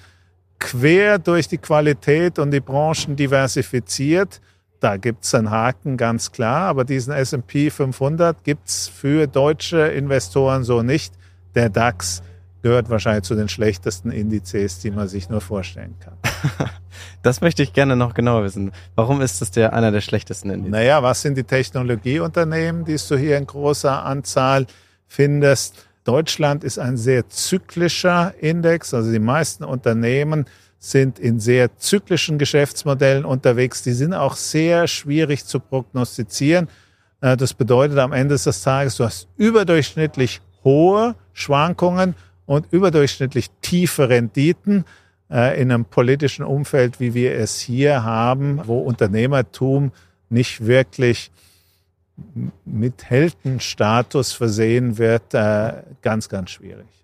quer 0.59 1.19
durch 1.19 1.49
die 1.49 1.57
Qualität 1.57 2.39
und 2.39 2.51
die 2.51 2.61
Branchen 2.61 3.17
diversifiziert. 3.17 4.39
Da 4.79 4.95
gibt 4.95 5.25
es 5.25 5.35
einen 5.35 5.51
Haken, 5.51 5.97
ganz 5.97 6.31
klar. 6.31 6.67
Aber 6.67 6.85
diesen 6.85 7.13
S&P 7.13 7.69
500 7.69 8.43
gibt 8.45 8.69
es 8.69 8.87
für 8.87 9.27
deutsche 9.27 9.87
Investoren 9.87 10.63
so 10.63 10.83
nicht 10.83 11.13
der 11.55 11.69
DAX 11.69 12.21
gehört 12.61 12.89
wahrscheinlich 12.89 13.23
zu 13.23 13.35
den 13.35 13.49
schlechtesten 13.49 14.11
Indizes, 14.11 14.79
die 14.79 14.91
man 14.91 15.07
sich 15.07 15.29
nur 15.29 15.41
vorstellen 15.41 15.95
kann. 15.99 16.17
Das 17.23 17.41
möchte 17.41 17.63
ich 17.63 17.73
gerne 17.73 17.95
noch 17.95 18.13
genauer 18.13 18.43
wissen. 18.43 18.71
Warum 18.95 19.21
ist 19.21 19.41
das 19.41 19.51
der 19.51 19.73
einer 19.73 19.91
der 19.91 20.01
schlechtesten 20.01 20.49
Indizes? 20.49 20.71
Naja, 20.71 21.01
was 21.03 21.21
sind 21.21 21.37
die 21.37 21.43
Technologieunternehmen, 21.43 22.83
die 22.83 22.97
du 22.97 23.17
hier 23.17 23.37
in 23.37 23.45
großer 23.45 24.03
Anzahl 24.03 24.65
findest? 25.07 25.85
Deutschland 26.03 26.63
ist 26.63 26.79
ein 26.79 26.97
sehr 26.97 27.29
zyklischer 27.29 28.33
Index. 28.39 28.93
Also 28.93 29.11
die 29.11 29.19
meisten 29.19 29.63
Unternehmen 29.63 30.45
sind 30.79 31.19
in 31.19 31.39
sehr 31.39 31.77
zyklischen 31.77 32.39
Geschäftsmodellen 32.39 33.23
unterwegs. 33.23 33.83
Die 33.83 33.93
sind 33.93 34.13
auch 34.13 34.35
sehr 34.35 34.87
schwierig 34.87 35.45
zu 35.45 35.59
prognostizieren. 35.59 36.67
Äh, 37.21 37.37
das 37.37 37.53
bedeutet 37.53 37.99
am 37.99 38.13
Ende 38.13 38.35
des 38.35 38.63
Tages, 38.63 38.97
du 38.97 39.05
hast 39.05 39.27
überdurchschnittlich 39.37 40.41
hohe 40.63 41.15
Schwankungen 41.33 42.15
und 42.45 42.67
überdurchschnittlich 42.71 43.49
tiefe 43.61 44.09
Renditen 44.09 44.85
äh, 45.29 45.59
in 45.61 45.71
einem 45.71 45.85
politischen 45.85 46.43
Umfeld, 46.43 46.99
wie 46.99 47.13
wir 47.13 47.35
es 47.35 47.59
hier 47.59 48.03
haben, 48.03 48.61
wo 48.65 48.79
Unternehmertum 48.79 49.91
nicht 50.29 50.65
wirklich 50.65 51.31
mit 52.65 53.09
Heldenstatus 53.09 54.33
versehen 54.33 54.97
wird, 54.97 55.33
äh, 55.33 55.83
ganz, 56.01 56.29
ganz 56.29 56.51
schwierig. 56.51 57.00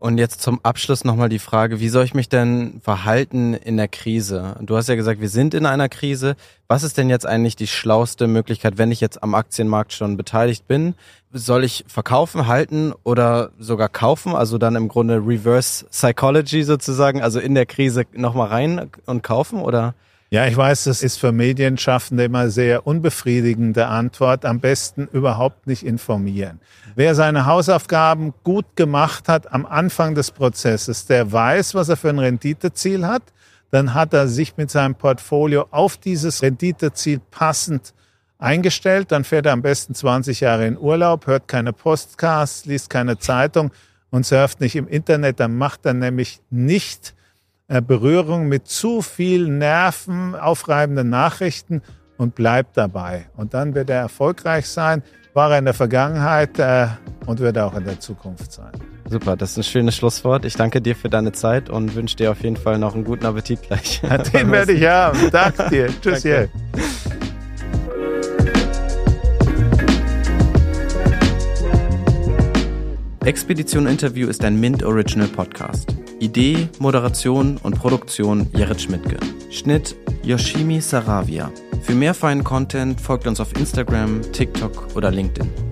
Und 0.00 0.18
jetzt 0.18 0.40
zum 0.42 0.60
Abschluss 0.62 1.04
nochmal 1.04 1.28
die 1.28 1.40
Frage, 1.40 1.80
wie 1.80 1.88
soll 1.88 2.04
ich 2.04 2.14
mich 2.14 2.28
denn 2.28 2.80
verhalten 2.84 3.54
in 3.54 3.76
der 3.76 3.88
Krise? 3.88 4.54
Du 4.60 4.76
hast 4.76 4.88
ja 4.88 4.94
gesagt, 4.94 5.20
wir 5.20 5.28
sind 5.28 5.54
in 5.54 5.66
einer 5.66 5.88
Krise. 5.88 6.36
Was 6.68 6.84
ist 6.84 6.98
denn 6.98 7.10
jetzt 7.10 7.26
eigentlich 7.26 7.56
die 7.56 7.66
schlauste 7.66 8.28
Möglichkeit, 8.28 8.78
wenn 8.78 8.92
ich 8.92 9.00
jetzt 9.00 9.20
am 9.24 9.34
Aktienmarkt 9.34 9.92
schon 9.92 10.16
beteiligt 10.16 10.68
bin? 10.68 10.94
Soll 11.32 11.64
ich 11.64 11.84
verkaufen, 11.88 12.46
halten 12.46 12.92
oder 13.02 13.50
sogar 13.58 13.88
kaufen? 13.88 14.36
Also 14.36 14.56
dann 14.56 14.76
im 14.76 14.86
Grunde 14.86 15.16
Reverse 15.16 15.86
Psychology 15.86 16.62
sozusagen, 16.62 17.20
also 17.20 17.40
in 17.40 17.56
der 17.56 17.66
Krise 17.66 18.04
nochmal 18.12 18.48
rein 18.48 18.90
und 19.06 19.24
kaufen 19.24 19.60
oder? 19.60 19.94
Ja, 20.30 20.46
ich 20.46 20.58
weiß, 20.58 20.84
das 20.84 21.02
ist 21.02 21.18
für 21.18 21.32
Medienschaffende 21.32 22.24
immer 22.24 22.50
sehr 22.50 22.86
unbefriedigende 22.86 23.86
Antwort. 23.86 24.44
Am 24.44 24.60
besten 24.60 25.08
überhaupt 25.10 25.66
nicht 25.66 25.82
informieren. 25.82 26.60
Wer 26.94 27.14
seine 27.14 27.46
Hausaufgaben 27.46 28.34
gut 28.44 28.76
gemacht 28.76 29.26
hat 29.26 29.50
am 29.50 29.64
Anfang 29.64 30.14
des 30.14 30.30
Prozesses, 30.30 31.06
der 31.06 31.32
weiß, 31.32 31.74
was 31.74 31.88
er 31.88 31.96
für 31.96 32.10
ein 32.10 32.18
Renditeziel 32.18 33.06
hat. 33.06 33.22
Dann 33.70 33.94
hat 33.94 34.12
er 34.12 34.28
sich 34.28 34.58
mit 34.58 34.70
seinem 34.70 34.96
Portfolio 34.96 35.66
auf 35.70 35.96
dieses 35.96 36.42
Renditeziel 36.42 37.22
passend 37.30 37.94
eingestellt. 38.38 39.10
Dann 39.12 39.24
fährt 39.24 39.46
er 39.46 39.52
am 39.52 39.62
besten 39.62 39.94
20 39.94 40.40
Jahre 40.40 40.66
in 40.66 40.76
Urlaub, 40.76 41.26
hört 41.26 41.48
keine 41.48 41.72
Podcasts, 41.72 42.66
liest 42.66 42.90
keine 42.90 43.18
Zeitung 43.18 43.70
und 44.10 44.26
surft 44.26 44.60
nicht 44.60 44.76
im 44.76 44.88
Internet. 44.88 45.40
Dann 45.40 45.56
macht 45.56 45.86
er 45.86 45.94
nämlich 45.94 46.40
nicht 46.50 47.14
Berührung 47.68 48.48
mit 48.48 48.66
zu 48.66 49.02
viel 49.02 49.48
Nerven, 49.48 50.34
aufreibenden 50.34 51.10
Nachrichten 51.10 51.82
und 52.16 52.34
bleibt 52.34 52.76
dabei. 52.76 53.26
Und 53.36 53.54
dann 53.54 53.74
wird 53.74 53.90
er 53.90 54.00
erfolgreich 54.00 54.66
sein, 54.66 55.02
war 55.34 55.52
er 55.52 55.58
in 55.58 55.66
der 55.66 55.74
Vergangenheit 55.74 56.58
äh, 56.58 56.88
und 57.26 57.40
wird 57.40 57.56
er 57.56 57.66
auch 57.66 57.76
in 57.76 57.84
der 57.84 58.00
Zukunft 58.00 58.52
sein. 58.52 58.72
Super, 59.08 59.36
das 59.36 59.52
ist 59.52 59.58
ein 59.58 59.62
schönes 59.64 59.96
Schlusswort. 59.96 60.44
Ich 60.44 60.54
danke 60.54 60.82
dir 60.82 60.96
für 60.96 61.08
deine 61.08 61.32
Zeit 61.32 61.70
und 61.70 61.94
wünsche 61.94 62.16
dir 62.16 62.30
auf 62.30 62.42
jeden 62.42 62.56
Fall 62.56 62.78
noch 62.78 62.94
einen 62.94 63.04
guten 63.04 63.24
Appetit 63.24 63.62
gleich. 63.62 64.00
Den 64.32 64.50
werde 64.50 64.72
ich 64.72 64.86
haben. 64.86 65.30
Danke 65.30 65.68
dir. 65.70 65.86
Tschüss. 66.02 66.22
Danke. 66.22 66.50
Expedition 73.24 73.86
Interview 73.86 74.26
ist 74.28 74.42
ein 74.42 74.58
Mint 74.58 74.82
Original 74.82 75.28
Podcast. 75.28 75.97
Idee, 76.20 76.68
Moderation 76.78 77.58
und 77.62 77.78
Produktion 77.78 78.48
Jared 78.52 78.80
Schmidtke. 78.80 79.18
Schnitt 79.50 79.96
Yoshimi 80.22 80.80
Saravia. 80.80 81.50
Für 81.82 81.94
mehr 81.94 82.14
feinen 82.14 82.44
Content 82.44 83.00
folgt 83.00 83.26
uns 83.26 83.40
auf 83.40 83.54
Instagram, 83.56 84.20
TikTok 84.32 84.96
oder 84.96 85.10
LinkedIn. 85.10 85.67